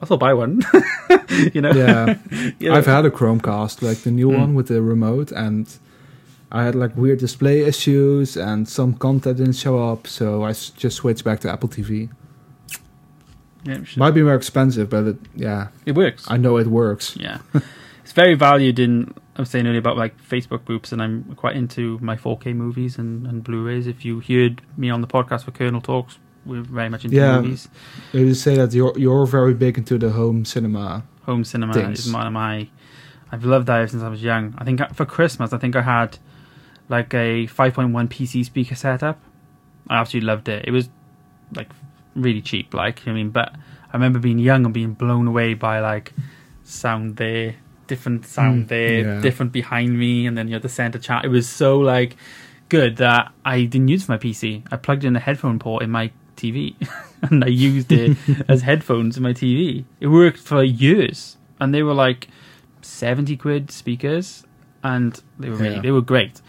[0.00, 0.62] I thought buy one.
[1.54, 1.72] you know.
[1.72, 2.18] Yeah,
[2.60, 2.76] You know?
[2.76, 4.38] I've had a Chromecast, like the new Mm.
[4.38, 5.66] one with the remote, and
[6.52, 10.70] I had like weird display issues, and some content didn't show up, so I s-
[10.70, 12.08] just switched back to Apple TV.
[13.64, 16.24] Yeah, it Might be more expensive, but it, yeah, it works.
[16.28, 17.16] I know it works.
[17.16, 17.38] Yeah,
[18.02, 19.12] it's very valued in.
[19.36, 22.96] I was saying earlier about like Facebook groups, and I'm quite into my 4K movies
[22.96, 23.86] and, and Blu-rays.
[23.86, 27.40] If you heard me on the podcast for Kernel Talks, we're very much into Yeah.
[27.40, 27.68] movies.
[28.12, 31.02] You say that you're you're very big into the home cinema.
[31.24, 32.06] Home cinema Things.
[32.06, 32.68] is one of my.
[33.32, 34.54] I've loved that ever since I was young.
[34.56, 36.18] I think uh, for Christmas, I think I had
[36.88, 39.18] like a 5.1 PC speaker setup.
[39.88, 40.64] I absolutely loved it.
[40.66, 40.88] It was
[41.54, 41.68] like
[42.14, 43.30] really cheap, like you know what I mean.
[43.30, 46.12] But I remember being young and being blown away by like
[46.64, 47.54] sound there,
[47.86, 49.20] different sound Mm, there, yeah.
[49.20, 51.24] different behind me, and then you had the center chat.
[51.24, 52.16] It was so like
[52.68, 54.64] good that I didn't use my PC.
[54.72, 56.74] I plugged in a headphone port in my TV,
[57.22, 58.16] and I used it
[58.48, 59.84] as headphones in my TV.
[60.00, 62.28] It worked for years, and they were like
[62.82, 64.44] seventy quid speakers,
[64.82, 65.82] and they were really Yeah.
[65.82, 66.40] they were great.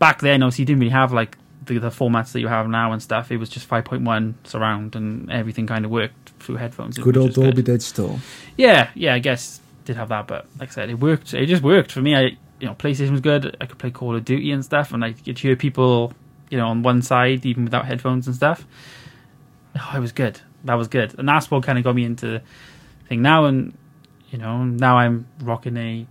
[0.00, 2.92] Back then, obviously, you didn't really have like the, the formats that you have now
[2.92, 3.30] and stuff.
[3.30, 6.98] It was just five point one surround, and everything kind of worked through headphones.
[6.98, 7.44] Good old good.
[7.44, 8.18] Dolby Digital.
[8.56, 11.32] Yeah, yeah, I guess did have that, but like I said, it worked.
[11.34, 12.16] It just worked for me.
[12.16, 12.22] I,
[12.58, 13.56] you know, PlayStation was good.
[13.60, 16.12] I could play Call of Duty and stuff, and I could hear people,
[16.50, 18.66] you know, on one side even without headphones and stuff.
[19.76, 20.40] Oh, it was good.
[20.64, 22.42] That was good, and that's what kind of got me into
[23.08, 23.46] thing now.
[23.46, 23.76] And
[24.30, 26.06] you know, now I'm rocking a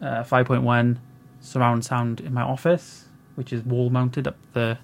[0.00, 0.98] uh, 5.1
[1.40, 4.78] surround sound in my office, which is wall mounted up the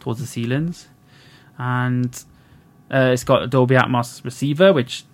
[0.00, 0.88] towards the ceilings,
[1.58, 2.24] and
[2.92, 5.04] uh, it's got a Dolby Atmos receiver, which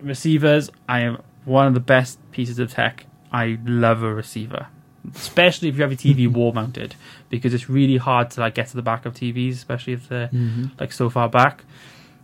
[0.00, 3.06] receivers I am one of the best pieces of tech.
[3.32, 4.66] I love a receiver,
[5.14, 6.94] especially if you have your TV wall mounted,
[7.30, 10.28] because it's really hard to like get to the back of TVs, especially if they're
[10.28, 11.64] hmm like so far back.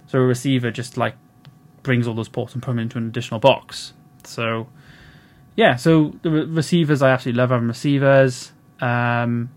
[0.06, 1.14] So a receiver just like
[1.82, 3.92] brings all those ports and put them into an additional box.
[4.24, 4.68] So
[5.56, 9.50] yeah, so the re- receivers I absolutely love having receivers, um,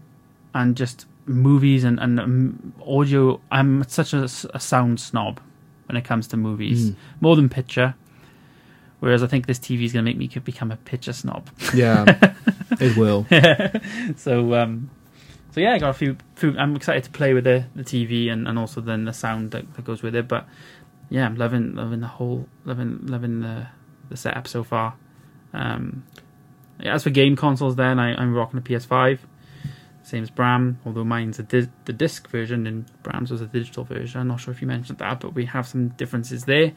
[0.53, 3.39] and just movies and and um, audio.
[3.51, 5.39] I'm such a sound snob
[5.87, 6.95] when it comes to movies, Mm.
[7.19, 7.95] more than picture.
[8.99, 11.49] Whereas I think this TV is going to make me become a picture snob.
[11.73, 12.05] Yeah,
[12.79, 13.25] it will.
[14.15, 14.89] so um
[15.51, 18.31] so yeah, I got a few, few I'm excited to play with the, the TV
[18.31, 20.27] and, and also then the sound that, that goes with it.
[20.27, 20.45] But
[21.09, 23.67] yeah, I'm loving loving the whole loving loving the
[24.09, 24.93] the setup so far.
[25.51, 26.03] Um
[26.79, 29.17] as for game consoles then I, I'm rocking a PS5.
[30.03, 33.83] Same as Bram, although mine's a di- the disc version and Bram's was a digital
[33.83, 34.21] version.
[34.21, 36.73] I'm not sure if you mentioned that, but we have some differences there.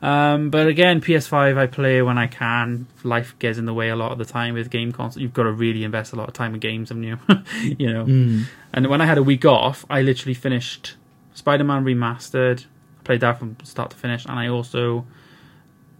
[0.00, 2.86] Um, but again, PS5 I play when I can.
[3.04, 5.22] Life gets in the way a lot of the time with game console.
[5.22, 7.18] You've got to really invest a lot of time in games, haven't you?
[7.78, 8.04] you know.
[8.04, 8.44] Mm.
[8.72, 10.96] And when I had a week off, I literally finished
[11.34, 12.66] Spider-Man Remastered.
[13.00, 15.04] I played that from start to finish, and I also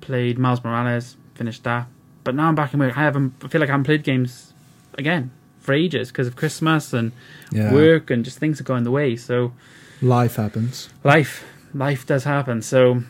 [0.00, 1.16] played Miles Morales.
[1.34, 1.86] Finished that.
[2.24, 2.96] But now I'm back in work.
[2.96, 3.34] I haven't.
[3.44, 4.52] I feel like I haven't played games
[4.98, 5.30] again
[5.62, 7.12] for ages because of Christmas and
[7.50, 9.16] Yeah, work and just things are going the way.
[9.16, 9.52] So
[10.02, 10.90] life happens.
[11.04, 12.60] life life does happen.
[12.62, 13.02] So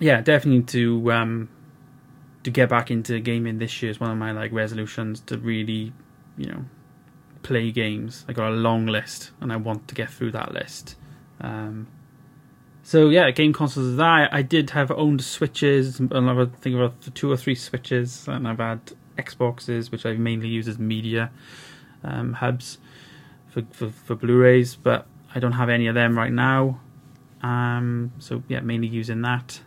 [0.00, 1.48] yeah definitely to um
[2.44, 5.92] to get back into gaming this year is one of my like resolutions to really
[6.36, 6.64] you know
[7.42, 8.24] play games.
[8.28, 10.96] I got a long list and i want to get through that list.
[11.40, 11.86] Um
[12.82, 14.32] so yeah game consoles is that.
[14.32, 18.58] I did have owned switches and i think about two or three switches and i've
[18.58, 18.80] had
[19.18, 21.30] xboxes which i mainly use as media
[22.04, 22.78] um hubs
[23.48, 26.80] for, for for blu-rays but i don't have any of them right now
[27.40, 29.60] um, so yeah, mainly using that,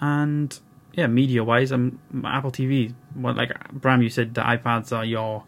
[0.00, 0.58] and
[0.94, 2.94] yeah, media wise, I'm Apple TV.
[3.14, 5.44] Well, like Bram, you said the iPads are your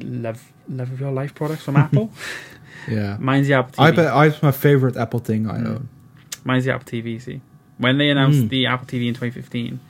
[0.00, 2.10] love love of your life products from Apple.
[2.88, 3.92] Yeah, Mine's the Apple TV.
[3.92, 4.10] iPad.
[4.30, 5.66] iPad's my favorite Apple thing I Mm.
[5.68, 5.88] own.
[6.44, 7.20] Mine's the Apple TV.
[7.20, 7.40] See,
[7.78, 8.48] when they announced Mm.
[8.48, 9.80] the Apple TV in 2015,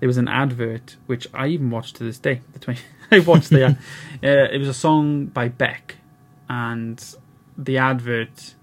[0.00, 2.40] there was an advert which I even watched to this day.
[2.52, 3.66] The 20, I watched the.
[3.66, 3.74] uh,
[4.22, 5.96] it was a song by Beck,
[6.48, 7.02] and
[7.56, 8.54] the advert.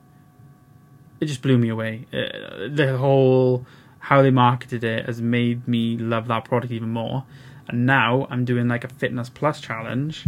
[1.20, 2.08] It just blew me away.
[2.12, 3.66] Uh, the whole
[4.00, 7.24] how they marketed it has made me love that product even more.
[7.68, 10.26] And now I'm doing like a Fitness Plus challenge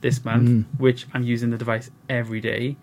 [0.00, 0.64] this month, Mm.
[0.80, 2.76] which I'm using the device every day.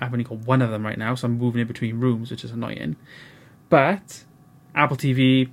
[0.00, 2.42] I've only got one of them right now, so I'm moving in between rooms, which
[2.44, 2.96] is annoying.
[3.68, 4.24] But
[4.74, 5.50] Apple TV,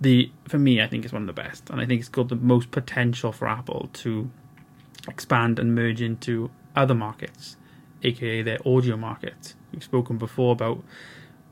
[0.00, 2.28] the for me, I think it's one of the best, and I think it's got
[2.28, 4.30] the most potential for Apple to
[5.08, 7.56] expand and merge into other markets,
[8.02, 9.54] aka their audio market.
[9.72, 10.82] We've spoken before about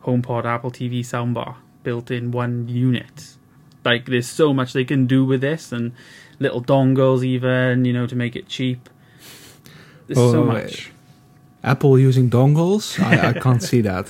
[0.04, 3.37] HomePod Apple TV soundbar built in one unit.
[3.85, 5.92] Like there's so much they can do with this, and
[6.38, 8.88] little dongles even, you know, to make it cheap.
[10.06, 10.92] There's Oh, so much.
[11.64, 13.02] Apple using dongles?
[13.02, 14.06] I, I can't see that.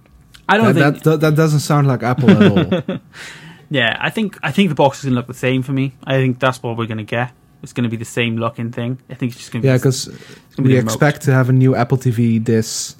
[0.48, 1.04] I don't that, think.
[1.04, 2.98] that, that doesn't sound like Apple at all.
[3.70, 5.94] Yeah, I think I think the box is gonna look the same for me.
[6.04, 7.32] I think that's what we're gonna get.
[7.62, 8.98] It's gonna be the same looking thing.
[9.08, 11.32] I think it's just gonna be yeah, because it's gonna be we the expect to
[11.32, 12.96] have a new Apple TV this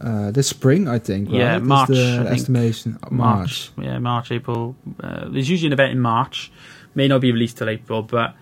[0.00, 1.28] uh, this spring, I think.
[1.28, 1.38] Right?
[1.38, 2.28] Yeah, March, The I think.
[2.40, 3.70] estimation March.
[3.78, 4.76] Yeah, March, April.
[5.00, 6.50] Uh, there's usually an event in March.
[6.94, 8.34] May not be released till April, but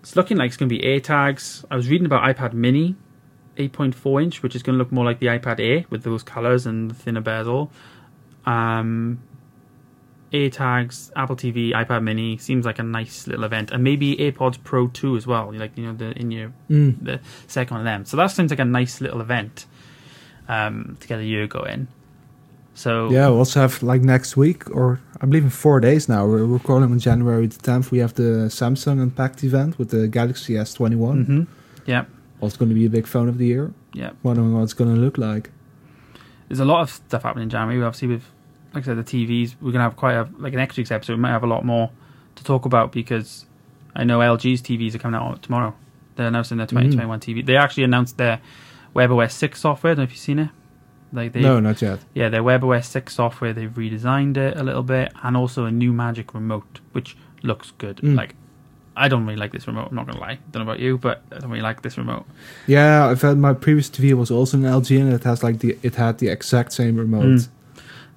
[0.00, 1.64] it's looking like it's going to be AirTags.
[1.70, 2.94] I was reading about iPad Mini,
[3.56, 6.64] 8.4 inch, which is going to look more like the iPad Air with those colors
[6.66, 7.70] and the thinner bezel.
[8.46, 9.20] Um,
[10.32, 14.86] AirTags, Apple TV, iPad Mini seems like a nice little event, and maybe AirPods Pro
[14.88, 15.52] 2 as well.
[15.52, 17.04] Like you know, the in your Mm.
[17.04, 18.04] the second one of them.
[18.04, 19.66] So that seems like a nice little event
[20.48, 21.88] um, to get a year going.
[22.74, 26.26] So Yeah, we also have like next week, or I believe in four days now.
[26.26, 27.90] We're recording on January the 10th.
[27.90, 31.26] We have the Samsung Unpacked event with the Galaxy S21.
[31.26, 31.42] hmm
[31.86, 32.04] yeah,
[32.40, 33.72] Also going to be a big phone of the year.
[33.94, 34.10] yeah.
[34.22, 35.50] Wondering what it's going to look like.
[36.48, 37.82] There's a lot of stuff happening in January.
[37.84, 38.24] Obviously, with
[38.74, 41.14] like I said, the TVs, we're gonna have quite a like an next week's episode.
[41.14, 41.90] We might have a lot more
[42.36, 43.46] to talk about because
[43.94, 45.74] I know LG's TVs are coming out tomorrow.
[46.16, 47.44] They're announcing their 2021 TV.
[47.44, 48.40] They actually announced their
[48.94, 49.92] WebOS 6 software.
[49.92, 50.48] I don't know if you've seen it.
[51.12, 51.98] Like they, No, not yet.
[52.14, 53.52] yeah, their WebOS 6 software.
[53.52, 57.96] They've redesigned it a little bit, and also a new Magic Remote, which looks good.
[57.98, 58.16] Mm.
[58.16, 58.36] Like,
[58.96, 59.88] I don't really like this remote.
[59.90, 60.38] I'm not gonna lie.
[60.52, 62.26] Don't know about you, but I don't really like this remote.
[62.66, 65.78] Yeah, I've had my previous TV was also an LG, and it has like the
[65.82, 67.24] it had the exact same remote.
[67.24, 67.48] Mm.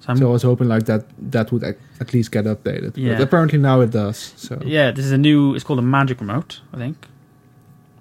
[0.06, 2.92] So So I was hoping like that that would at least get updated.
[2.96, 3.14] Yeah.
[3.14, 4.34] But apparently now it does.
[4.36, 5.54] So Yeah, this is a new.
[5.54, 7.06] It's called a Magic Remote, I think.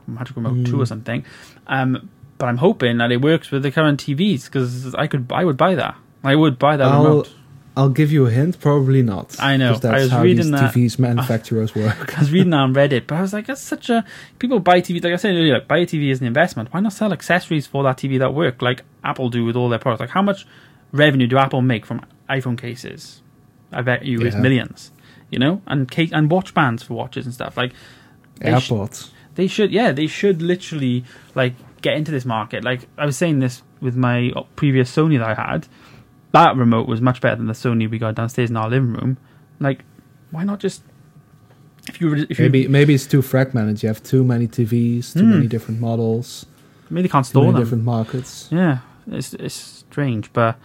[0.07, 0.87] Magic Remote Two or Mm.
[0.87, 1.25] something.
[1.67, 5.45] Um, but I'm hoping that it works with the current TVs because I could, I
[5.45, 5.95] would buy that.
[6.23, 7.29] I would buy that I'll- remote.
[7.75, 8.59] I'll give you a hint.
[8.59, 9.35] Probably not.
[9.39, 9.73] I know.
[9.73, 12.13] That's I was how reading these that- TVs manufacturers work.
[12.17, 14.03] I was reading that on Reddit, but I was like, that's such a
[14.39, 15.03] people buy TV.
[15.03, 16.71] Like I said earlier, like, buy a TV as an investment.
[16.71, 19.79] Why not sell accessories for that TV that work, like Apple do with all their
[19.79, 20.01] products?
[20.01, 20.45] Like, how much
[20.93, 23.21] revenue do Apple make from iPhone cases?
[23.73, 24.41] I bet you it's Yeah.
[24.41, 24.91] millions.
[25.29, 27.57] You know, and case and watch bands for watches and stuff.
[27.57, 27.73] Like,
[28.39, 29.09] they sh- AirPods.
[29.35, 32.63] they should, yeah, they should literally like get into this market.
[32.63, 35.67] Like I was saying this with my previous Sony that I had.
[36.33, 39.17] That remote was much better than the Sony we got downstairs in our living room.
[39.59, 39.83] Like,
[40.31, 40.83] why not just
[41.87, 43.81] if you if you Maybe maybe it's too fragmented.
[43.81, 45.29] You have too many TVs, too Hmm.
[45.31, 46.45] many different models,
[46.91, 47.61] maybe they can't too store many them.
[47.63, 48.49] different markets.
[48.51, 48.79] Yeah,
[49.11, 49.55] it's it's
[49.89, 50.57] strange, but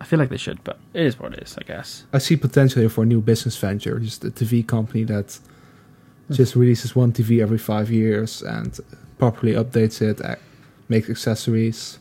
[0.00, 0.62] I feel like they should.
[0.64, 2.04] But it is what it is, I guess.
[2.12, 5.38] I see potential here for a new business venture, just a TV company that
[6.30, 8.78] just releases one TV every five years and
[9.18, 10.40] properly updates it, ac-
[10.88, 11.98] makes accessories.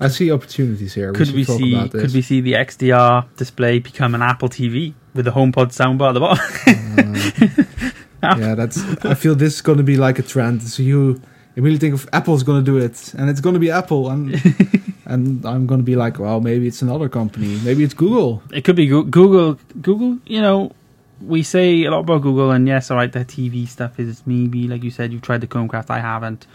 [0.00, 1.12] I see opportunities here.
[1.12, 2.02] Could we talk see about this.
[2.02, 6.14] could we see the XDR display become an Apple TV with the HomePod soundbar at
[6.14, 7.92] the bottom?
[8.22, 8.82] Uh, yeah, that's.
[9.04, 10.62] I feel this is going to be like a trend.
[10.62, 11.20] So you
[11.56, 14.34] immediately think of Apple's going to do it, and it's going to be Apple, and
[15.12, 18.42] and I'm going to be like, well, maybe it's another company, maybe it's Google.
[18.50, 19.58] It could be Goo- Google.
[19.80, 20.72] Google, you know,
[21.20, 24.66] we say a lot about Google, and yes, all right, their TV stuff is maybe
[24.66, 25.90] like you said, you've tried the Chromecast.
[25.90, 26.46] I haven't.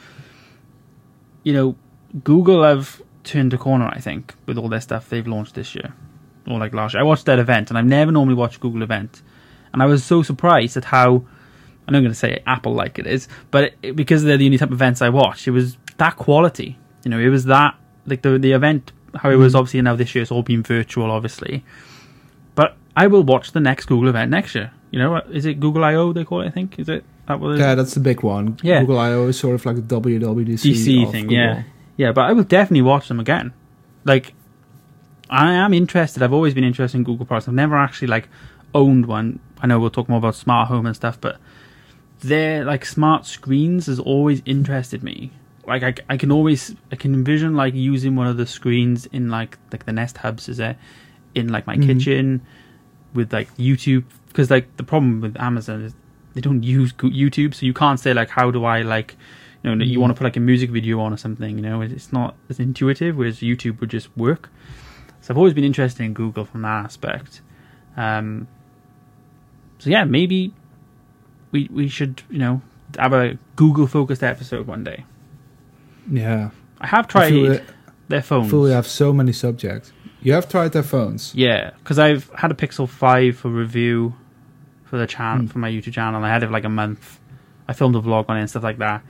[1.44, 1.76] You know,
[2.24, 3.88] Google have turned a corner.
[3.88, 5.94] I think with all their stuff they've launched this year,
[6.50, 7.02] or like last year.
[7.02, 9.22] I watched that event, and I've never normally watched Google event,
[9.72, 11.24] and I was so surprised at how.
[11.88, 14.58] I'm not going to say Apple like it is, but it, because they're the only
[14.58, 16.78] type of events I watch, it was that quality.
[17.06, 17.76] You know, it was that
[18.08, 19.60] like the the event how it was mm-hmm.
[19.60, 21.64] obviously now this year it's all been virtual, obviously.
[22.56, 24.72] But I will watch the next Google event next year.
[24.92, 26.48] You know, is it Google I/O they call it?
[26.48, 28.58] I think is it that was Yeah, that's the big one.
[28.64, 28.82] Yeah.
[28.82, 31.24] Google I/O is sort of like the WWDC DC thing.
[31.26, 31.38] Google.
[31.38, 31.64] Yeah,
[31.98, 32.12] yeah.
[32.12, 33.54] But I will definitely watch them again.
[34.06, 34.34] Like,
[35.30, 36.24] I am interested.
[36.24, 37.48] I've always been interested in Google products.
[37.48, 38.30] I've never actually like
[38.74, 39.40] owned one.
[39.60, 41.38] I know we'll talk more about smart home and stuff, but
[42.22, 45.32] their like smart screens has always interested me.
[45.68, 49.30] Like I, I can always I can envision like using one of the screens in
[49.30, 50.78] like like the Nest hubs is there
[51.36, 51.86] in like my Mhm.
[51.86, 52.42] kitchen
[53.14, 55.94] with like YouTube because like the problem with Amazon is
[56.34, 59.18] they don't use YouTube, so you can't say like how do I like
[59.64, 60.02] you know you Mhm.
[60.02, 61.58] want to put like a music video on or something.
[61.58, 63.18] You know, it's not as intuitive.
[63.18, 64.50] Whereas YouTube would just work.
[65.22, 67.42] So I've always been interested in Google from that aspect.
[67.98, 68.48] Um,
[69.80, 70.54] so yeah, maybe
[71.52, 72.62] we we should you know
[72.98, 75.04] have a Google focused episode one day.
[76.10, 76.50] Yeah.
[76.80, 77.64] I have tried it-
[78.08, 78.52] their phones.
[78.54, 79.92] we have so many subjects.
[80.22, 81.34] You have tried their phones.
[81.36, 84.16] Yeah, because I've had a Pixel Five for review
[84.86, 85.48] for the channel Hmm.
[85.48, 86.24] for my YouTube channel.
[86.24, 87.20] I had it for like a month.
[87.68, 89.02] I filmed a vlog on it and stuff like that,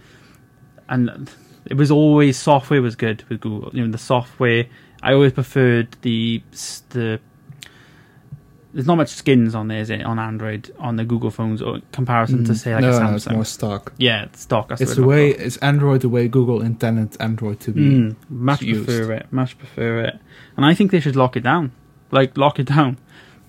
[0.89, 1.29] and
[1.65, 3.69] it was always software was good with Google.
[3.73, 4.65] You know, the software.
[5.03, 6.41] I always preferred the
[6.89, 7.19] the.
[8.77, 11.79] There's not much skins on there, is it, on Android on the Google phones, or
[11.91, 12.57] comparison to Mm.
[12.57, 13.91] say like no, a no, it's more stock.
[13.97, 14.67] yeah, it's stock.
[14.67, 17.71] That's It's the the word I'm way it's Android the way Google intended Android to
[17.71, 17.81] be.
[17.81, 18.85] Mm, much used.
[18.85, 19.25] prefer it.
[19.31, 20.19] Much prefer it.
[20.55, 21.71] And I think they should lock it down.
[22.11, 22.99] Like lock it down.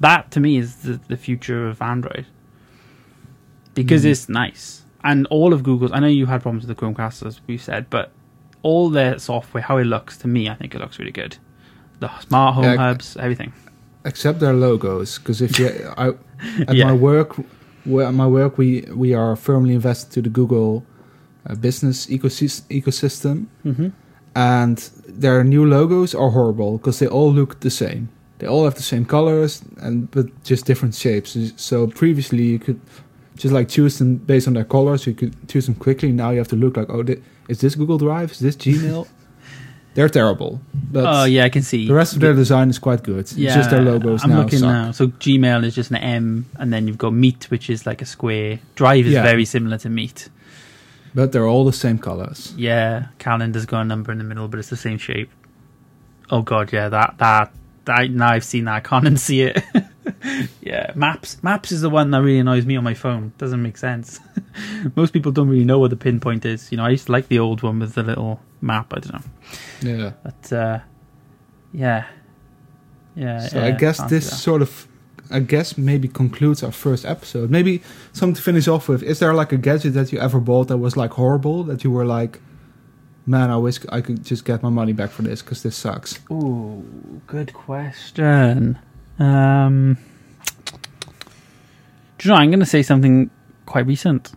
[0.01, 2.25] That to me is the, the future of Android
[3.75, 4.11] because Mm.
[4.13, 4.83] it's nice.
[5.05, 5.93] And all of Google's.
[5.93, 8.11] I know you had problems with the Chromecast, as we said, but
[8.63, 11.37] all their software, how it looks to me, I think it looks really good.
[12.01, 13.53] The smart home Yeah, hubs, everything.
[14.09, 16.09] Except their logos, because if you, I,
[16.69, 16.87] at Yeah.
[16.89, 17.31] my work,
[17.85, 18.69] where at my work we
[19.05, 20.83] we are firmly invested to the Google
[21.49, 23.89] uh, business ecosys- ecosystem, Mm-hmm.
[24.35, 24.79] and
[25.23, 28.09] their new logos are horrible because they all look the same.
[28.39, 31.37] They all have the same colors and but just different shapes.
[31.57, 32.81] So previously you could
[33.43, 35.07] just like choose them based on their colors.
[35.07, 36.13] You could choose them quickly.
[36.13, 38.31] Now you have to look like, oh, thi- is this Google Drive?
[38.33, 39.07] Is this Gmail?
[39.99, 40.61] They're terrible.
[40.93, 43.27] But Oh yeah, I can see the rest of their design is quite good.
[43.33, 44.43] Yeah, it's just their logos I'm now.
[44.43, 44.69] looking suck.
[44.69, 44.93] now.
[44.93, 48.07] So Gmail is just an M, and then you've got Meet, which is like a
[48.07, 48.61] square.
[48.77, 49.25] Drive is Yeah.
[49.25, 50.29] very similar to Meet.
[51.17, 52.55] But they're all the same colors.
[52.57, 55.31] Yeah, calendar's got a number in the middle, but it's the same shape.
[56.31, 57.51] Oh god, yeah, that that,
[57.89, 59.63] that now I've seen that, I can't unsee it.
[60.63, 61.43] yeah, maps.
[61.43, 63.33] Maps is the one that really annoys me on my phone.
[63.39, 64.21] Doesn't make sense.
[64.97, 66.71] Most people don't really know what the pinpoint is.
[66.71, 68.93] You know, I used to like the old one with the little map.
[68.95, 69.23] I don't know,
[69.83, 70.13] Yeah.
[70.23, 70.79] but uh,
[71.73, 72.07] yeah,
[73.15, 73.41] yeah.
[73.49, 74.87] So yeah, I guess this sort of,
[75.31, 77.51] I guess maybe concludes our first episode.
[77.51, 77.83] Maybe
[78.13, 79.03] something to finish off with.
[79.03, 81.91] Is there like a gadget that you ever bought that was like horrible that you
[81.91, 82.41] were like,
[83.29, 86.19] man, I wish I could just get my money back for this because this sucks.
[86.31, 86.83] Ooh,
[87.27, 88.79] good question.
[89.19, 89.97] Um,
[92.19, 93.31] do you know, I'm going to say something
[93.67, 94.33] quite recent,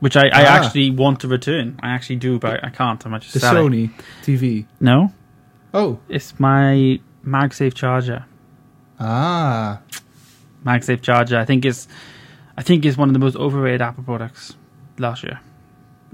[0.00, 0.64] which I, I Ah.
[0.64, 1.78] actually want to return.
[1.82, 3.04] I actually do, but I can't.
[3.04, 3.70] I might just The sell it.
[3.70, 3.90] Sony
[4.22, 4.66] TV.
[4.80, 5.12] No,
[5.74, 8.24] Oh, it's my MagSafe charger.
[8.98, 9.80] Ah,
[10.64, 11.36] MagSafe charger.
[11.38, 11.86] I think is,
[12.56, 14.54] I think is one of the most overrated Apple products
[14.98, 15.40] last year,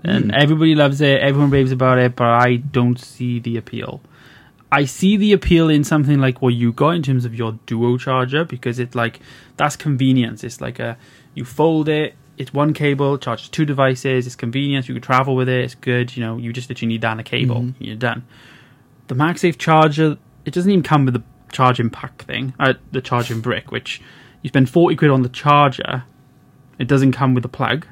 [0.05, 0.31] and Hmm.
[0.35, 1.21] everybody loves it.
[1.21, 4.01] Everyone raves about it, but I don't see the appeal.
[4.73, 7.97] I see the appeal in something like what you got in terms of your Duo
[7.97, 9.21] charger because it's like
[9.57, 10.43] that's convenience.
[10.43, 10.97] It's like a
[11.35, 12.15] you fold it.
[12.37, 14.27] It's one cable, charges two devices.
[14.27, 14.89] It's convenience.
[14.89, 15.65] You can travel with it.
[15.65, 16.17] It's good.
[16.17, 17.61] You know, you just literally need that and a cable.
[17.63, 17.75] Mhm.
[17.79, 18.25] You're done.
[19.07, 23.41] The MagSafe charger, it doesn't even come with the charging pack thing, uh, the charging
[23.41, 24.01] brick, which
[24.43, 26.03] you spend 40 quid on the charger.
[26.81, 27.87] It doesn't come with a plug.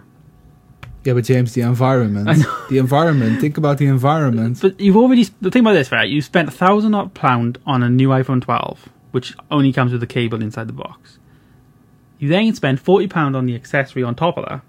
[1.04, 2.66] Yeah, but James, the environment, I know.
[2.70, 3.40] the environment.
[3.40, 4.60] Think about the environment.
[4.60, 6.08] But you've already, the thing about this, right?
[6.08, 10.02] You spent a thousand odd pound on a new iPhone 12, which only comes with
[10.02, 11.18] a cable inside the box.
[12.18, 14.60] You then spend 40 pound on the accessory on top of that.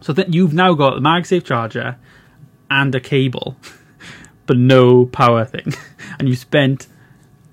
[0.00, 1.96] So that you've now got the MagSafe charger
[2.68, 3.56] and a cable,
[4.46, 5.72] but no power thing.
[6.18, 6.88] And you spent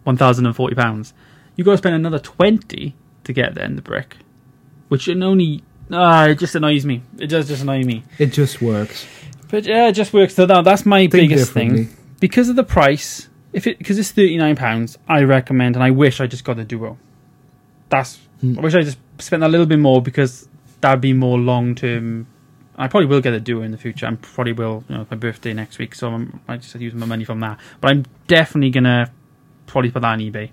[0.03, 1.13] 1,040 pounds.
[1.55, 2.93] You've got to spend another 20
[3.24, 4.17] to get then the brick,
[4.89, 7.01] which it only, ah, it just annoys me.
[7.17, 8.03] It does just annoy me.
[8.17, 9.05] It just works.
[9.49, 10.35] But yeah, it just works.
[10.35, 13.27] So now that's my Think biggest thing because of the price.
[13.51, 16.59] If it because it's thirty nine pounds, I recommend, and I wish I just got
[16.59, 16.97] a duo.
[17.89, 18.57] That's Hmm.
[18.57, 20.47] I wish I just spent a little bit more because
[20.79, 22.25] that'd be more long term.
[22.77, 24.05] I probably will get a duo in the future.
[24.07, 24.85] I probably will.
[24.87, 27.41] You know, it's my birthday next week, so I'm, I just use my money from
[27.41, 27.59] that.
[27.81, 29.11] But I'm definitely gonna
[29.65, 30.51] probably put that on eBay.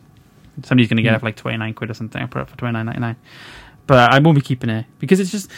[0.64, 1.16] Somebody's gonna get Hmm.
[1.16, 2.20] it for like twenty nine quid or something.
[2.20, 3.16] I put it for twenty nine ninety nine.
[3.86, 5.50] But I won't be keeping it because it's just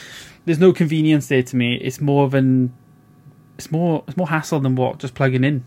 [0.45, 1.77] there's no convenience there to me.
[1.77, 2.73] It's more of an
[3.57, 5.65] it's more it's more hassle than what just plugging in.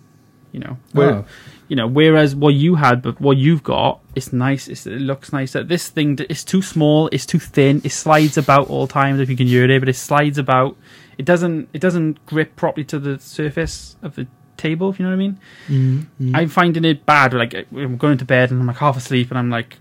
[0.52, 1.26] You know, where Oh.
[1.70, 4.68] you know, whereas what you had, but what you've got, it's nice.
[4.68, 5.54] It's, it looks nice.
[5.54, 7.08] That This thing, it's too small.
[7.14, 7.80] It's too thin.
[7.86, 9.22] It slides about all times.
[9.22, 10.76] If you can hear it, but it slides about.
[11.18, 11.70] It doesn't.
[11.72, 14.90] It doesn't grip properly to the surface of the table.
[14.90, 15.40] If you know what I mean.
[15.70, 16.36] Mm, mm.
[16.36, 17.34] I'm finding it bad.
[17.34, 19.78] Like I'm going to bed and I'm like half asleep, and I'm like,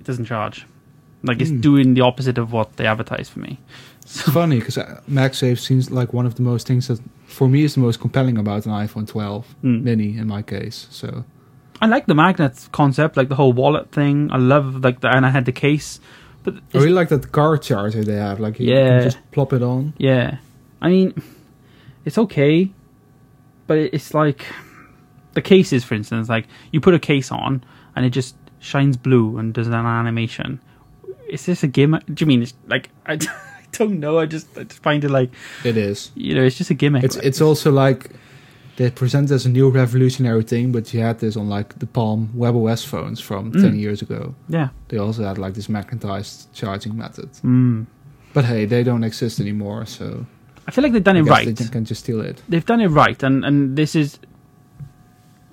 [0.00, 0.64] it doesn't charge.
[1.26, 1.60] Like it's Mm.
[1.60, 3.58] doing the opposite of what they advertise for me.
[4.02, 4.76] It's funny because
[5.10, 8.38] MagSafe seems like one of the most things that, for me, is the most compelling
[8.38, 9.82] about an iPhone 12 Mm.
[9.82, 10.86] mini in my case.
[10.90, 11.24] So
[11.82, 14.30] I like the magnet concept, like the whole wallet thing.
[14.30, 16.00] I love like the and I had the case,
[16.44, 18.38] but I really like that car charger they have.
[18.40, 18.88] Like you Yeah.
[19.00, 19.92] can just plop it on.
[19.98, 20.36] Yeah,
[20.80, 21.12] I mean,
[22.04, 22.70] it's okay,
[23.66, 24.46] but it's like
[25.34, 26.28] the cases, for instance.
[26.28, 27.62] Like you put a case on
[27.96, 30.60] and it just shines blue and does an animation.
[31.28, 32.02] Is this a gimmick?
[32.06, 33.18] Do you mean it's like I, I
[33.72, 34.18] don't know?
[34.18, 35.30] I just I just find it like
[35.64, 36.10] It is.
[36.14, 37.04] you know it's just a gimmick.
[37.04, 38.10] It's like, it's also like
[38.76, 42.28] they present as a new revolutionary thing, but you had this on like the Palm
[42.36, 43.60] WebOS phones from Mm.
[43.62, 44.34] ten years ago.
[44.48, 44.68] yeah.
[44.88, 47.30] They also had like this magnetized charging method.
[47.42, 47.86] Mm.
[48.34, 50.26] But hey, they don't exist anymore, so
[50.68, 51.56] I feel like they've done I it right.
[51.56, 52.42] They can just steal it.
[52.50, 54.18] they've done it right, and and this is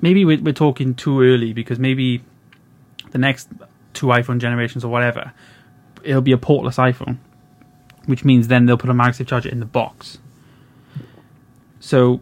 [0.01, 2.21] maybe we're, we're talking too early because maybe
[3.11, 3.47] the next
[3.93, 5.32] two iPhone generations or whatever,
[6.04, 7.18] it'll be a portless iPhone,
[8.06, 10.18] which means then they'll put a MagSafe charger in the box.
[11.80, 12.22] So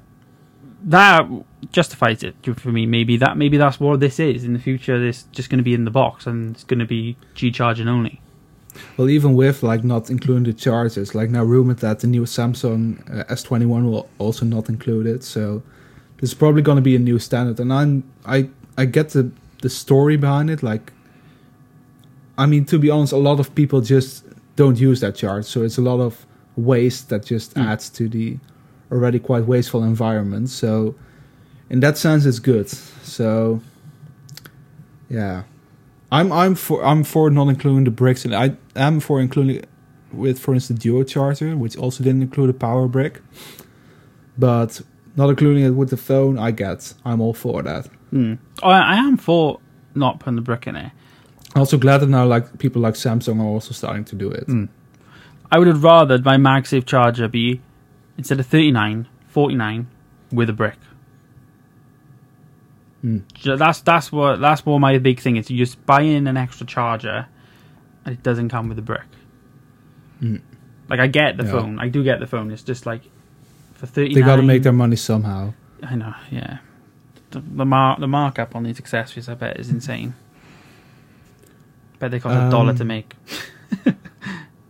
[0.84, 1.27] that
[1.71, 2.86] justifies it for me.
[2.86, 4.99] Maybe that maybe that's what this is in the future.
[4.99, 7.88] This just going to be in the box and it's going to be G charging
[7.88, 8.21] only.
[8.97, 13.01] Well, even with like not including the chargers, like now rumored that the new Samsung
[13.09, 15.23] uh, S21 will also not include it.
[15.23, 15.61] So
[16.19, 17.59] this is probably going to be a new standard.
[17.59, 20.63] And I'm I I get the the story behind it.
[20.63, 20.93] Like,
[22.43, 24.25] I mean, to be honest, a lot of people just
[24.55, 26.25] don't use that charge, so it's a lot of
[26.55, 27.65] waste that just Mm.
[27.71, 28.37] adds to the
[28.91, 30.49] already quite wasteful environment.
[30.49, 30.95] So
[31.69, 32.67] in that sense, it's good.
[33.17, 33.61] So
[35.09, 35.43] yeah.
[36.11, 39.63] I'm I'm for I'm for not including the bricks, and I am for including
[40.11, 43.21] with, for instance, Duo charger, which also didn't include a power brick.
[44.37, 44.81] But
[45.15, 46.93] not including it with the phone, I get.
[47.05, 47.87] I'm all for that.
[48.09, 48.33] Hmm.
[48.61, 49.59] I, I am for
[49.95, 50.91] not putting the brick in it.
[51.55, 54.47] Also glad that now like people like Samsung are also starting to do it.
[54.47, 54.69] Mm.
[55.51, 57.61] I would have rather my MagSafe charger be
[58.17, 59.87] instead of 39, 49
[60.31, 60.77] with a brick.
[63.03, 63.23] Mm.
[63.57, 65.49] That's that's what that's what my big thing is.
[65.49, 67.25] You just buy in an extra charger,
[68.05, 69.07] and it doesn't come with a brick.
[70.21, 70.41] Mm.
[70.87, 71.51] Like I get the Yeah.
[71.51, 72.51] phone, I do get the phone.
[72.51, 73.01] It's just like
[73.73, 74.13] for thirty.
[74.13, 75.53] They got to make their money somehow.
[75.83, 76.59] I know, yeah.
[77.31, 80.13] The the, mar- the markup on these accessories, I bet, is insane.
[82.01, 83.15] Bet they cost a dollar to make.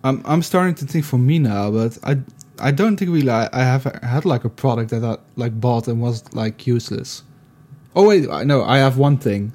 [0.04, 2.18] I'm I'm starting to think for me now, but I
[2.60, 5.88] I don't think really I, I have had like a product that I like bought
[5.88, 7.24] and was like useless.
[7.96, 9.54] Oh wait, I no, I have one thing.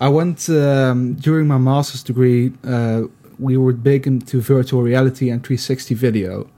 [0.00, 2.52] I went um, during my master's degree.
[2.64, 3.02] Uh,
[3.38, 6.48] we were big into virtual reality and 360 video,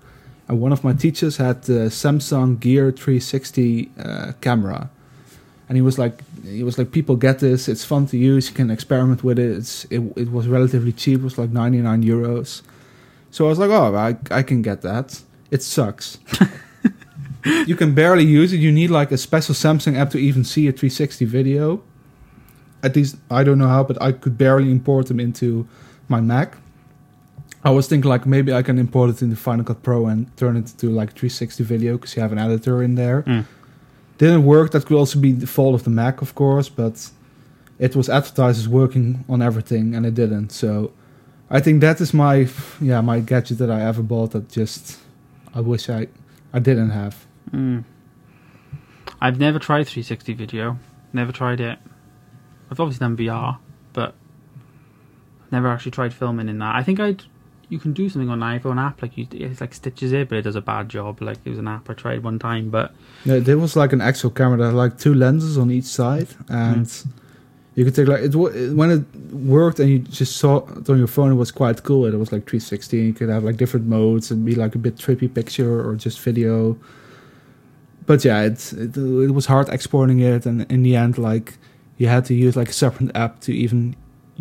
[0.49, 4.91] and one of my teachers had the Samsung Gear 360 uh, camera,
[5.75, 7.69] and he was like, he was like, people get this.
[7.69, 8.49] It's fun to use.
[8.49, 9.51] You can experiment with it.
[9.51, 11.19] It's it, it was relatively cheap.
[11.19, 12.63] It was like ninety nine euros.
[13.33, 15.21] So I was like, oh, I I can get that.
[15.51, 16.19] It sucks.
[17.67, 18.59] you can barely use it.
[18.59, 21.83] You need like a special Samsung app to even see a 360 video.
[22.85, 25.67] At least I don't know how, but I could barely import them into
[26.07, 26.57] my Mac.
[27.65, 30.57] I was thinking like maybe I can import it into Final Cut Pro and turn
[30.57, 33.23] it to like 360 video because you have an editor in there.
[33.23, 33.45] Mm.
[34.19, 34.71] Didn't work.
[34.73, 37.11] That could also be the fault of the Mac, of course, but
[37.79, 40.51] it was advertised as working on everything and it didn't.
[40.51, 40.93] So
[41.51, 42.49] I think that is my
[42.81, 44.99] yeah my gadget that I ever bought that just
[45.55, 46.09] I wish I
[46.53, 47.27] I didn't have.
[47.51, 47.85] Mm.
[49.21, 50.79] I've never tried 360 video.
[51.13, 51.79] Never tried it.
[52.71, 53.59] I've obviously done VR,
[53.93, 54.15] but
[55.51, 56.75] never actually tried filming in that.
[56.75, 57.25] I think I'd.
[57.75, 60.39] You can do something on an iPhone app, like you, it's like stitches it, but
[60.39, 61.21] it does a bad job.
[61.21, 62.93] Like it was an app I tried one time, but
[63.25, 66.29] Yeah, there was like an actual camera that had like two lenses on each side,
[66.49, 67.09] and hmm.
[67.75, 68.35] you could take like it
[68.81, 71.33] when it worked and you just saw it on your phone.
[71.33, 72.07] It was quite cool.
[72.07, 72.97] It was like 360.
[72.97, 76.21] You could have like different modes and be like a bit trippy picture or just
[76.21, 76.79] video.
[78.07, 81.59] But yeah, it it, it was hard exporting it, and in the end, like
[81.99, 83.97] you had to use like a separate app to even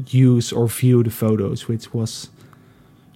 [0.07, 2.29] use or view the photos, which was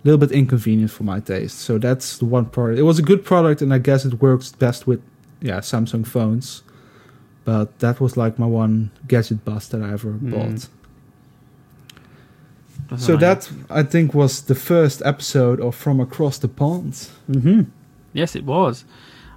[0.08, 1.60] little bit inconvenient for my taste.
[1.60, 2.80] So that's the one product.
[2.80, 4.99] It was a good product, and I guess it works best with
[5.41, 6.64] yeah Samsung phones.
[7.45, 10.32] But that was like my one gadget bust that I ever Mm.
[10.32, 10.68] bought.
[12.99, 16.93] So I that I think was the first episode of From Across the Pond.
[17.28, 17.62] hmm
[18.14, 18.86] Yes, it was.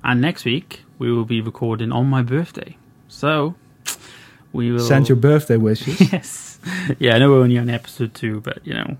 [0.03, 2.77] And next week we will be recording on my birthday.
[3.09, 3.55] So
[4.53, 6.01] we will Send your birthday wishes.
[6.12, 6.59] yes.
[6.99, 8.97] Yeah, I know we're only on episode two, but you know,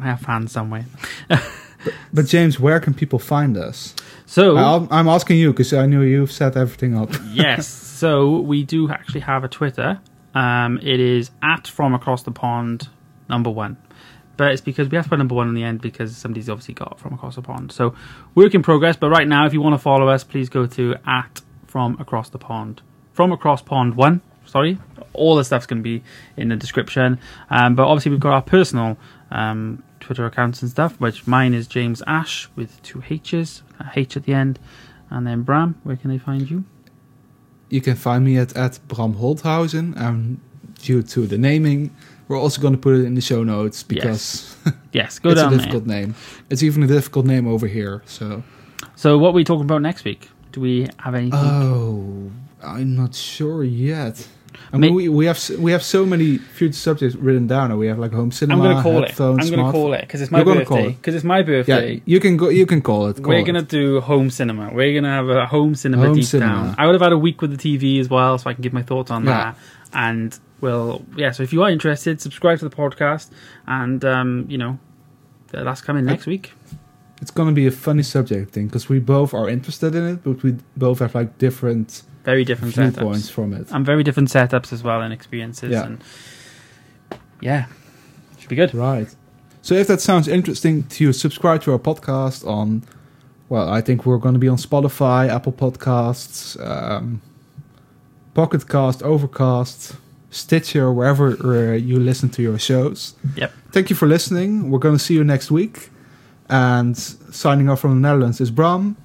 [0.00, 0.86] I have fans somewhere.
[2.12, 3.94] but James, where can people find us?
[4.26, 7.10] So I'll, I'm asking you because I know you've set everything up.
[7.30, 10.00] yes, so we do actually have a Twitter.
[10.34, 12.88] Um, it is at from across the pond
[13.28, 13.76] number one.
[14.36, 16.74] But it's because we have to put number one on the end because somebody's obviously
[16.74, 17.70] got from across the pond.
[17.70, 17.94] So
[18.34, 18.96] work in progress.
[18.96, 22.30] But right now, if you want to follow us, please go to at from across
[22.30, 22.82] the pond.
[23.12, 24.20] From across pond one.
[24.46, 24.78] Sorry,
[25.12, 26.02] all the stuff's going to be
[26.36, 27.18] in the description.
[27.48, 28.98] Um, but obviously, we've got our personal
[29.34, 30.98] um, Twitter accounts and stuff.
[31.00, 33.62] Which mine is James Ash with two H's,
[33.94, 34.58] H at the end,
[35.10, 35.74] and then Bram.
[35.82, 36.64] Where can they find you?
[37.68, 39.94] You can find me at, at Bram Holthausen.
[39.96, 40.40] And
[40.80, 41.94] due to the naming,
[42.28, 44.56] we're also going to put it in the show notes because
[44.92, 45.58] Yes, go it's a down there.
[45.58, 46.14] difficult name.
[46.50, 48.02] It's even a difficult name over here.
[48.06, 48.42] So,
[48.94, 50.30] So, what are we talking about next week?
[50.52, 51.40] Do we have anything?
[51.42, 52.30] oh,
[52.62, 54.28] I'm not sure yet.
[54.72, 57.72] I mean, we, we have we have so many future subjects written down.
[57.72, 58.62] Or we have like home cinema.
[58.62, 59.20] I'm going to call it.
[59.20, 60.90] I'm going to call it because it's my You're gonna call birthday.
[60.92, 60.96] it.
[60.96, 61.94] Because it's my birthday.
[61.94, 62.48] Yeah, you can go.
[62.48, 63.16] You can call it.
[63.22, 64.70] Call We're gonna do home cinema.
[64.72, 66.52] We're gonna have a home cinema Home deep cinema.
[66.52, 66.74] down.
[66.78, 68.72] I would have had a week with the TV as well, so I can give
[68.72, 69.30] my thoughts on Yeah.
[69.52, 69.56] that.
[69.92, 71.30] And well, yeah.
[71.30, 73.30] So if you are interested, subscribe to the podcast,
[73.66, 74.78] and um, you know,
[75.50, 76.52] that's coming next week.
[77.22, 80.24] It's going to be a funny subject thing because we both are interested in it,
[80.24, 83.70] but we both have like different Very different viewpoints setups, from it.
[83.70, 85.72] and very different setups as well, and experiences.
[85.72, 85.84] Yeah.
[85.84, 86.04] And
[87.40, 87.66] yeah,
[88.38, 88.74] should be good.
[88.74, 89.14] Right.
[89.62, 92.82] So if that sounds interesting to you, subscribe to our podcast on.
[93.50, 97.20] Well, I think we're going to be on Spotify, Apple Podcasts, um,
[98.32, 99.96] Pocket Cast, Overcast,
[100.30, 103.14] Stitcher, wherever uh, you listen to your shows.
[103.36, 103.52] Yep.
[103.70, 104.70] Thank you for listening.
[104.70, 105.90] We're going to see you next week.
[106.48, 108.96] And signing off from the Netherlands is Bram.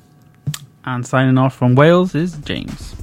[0.86, 2.96] And signing off from Wales is James.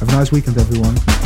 [0.00, 1.19] Have a nice weekend, everyone.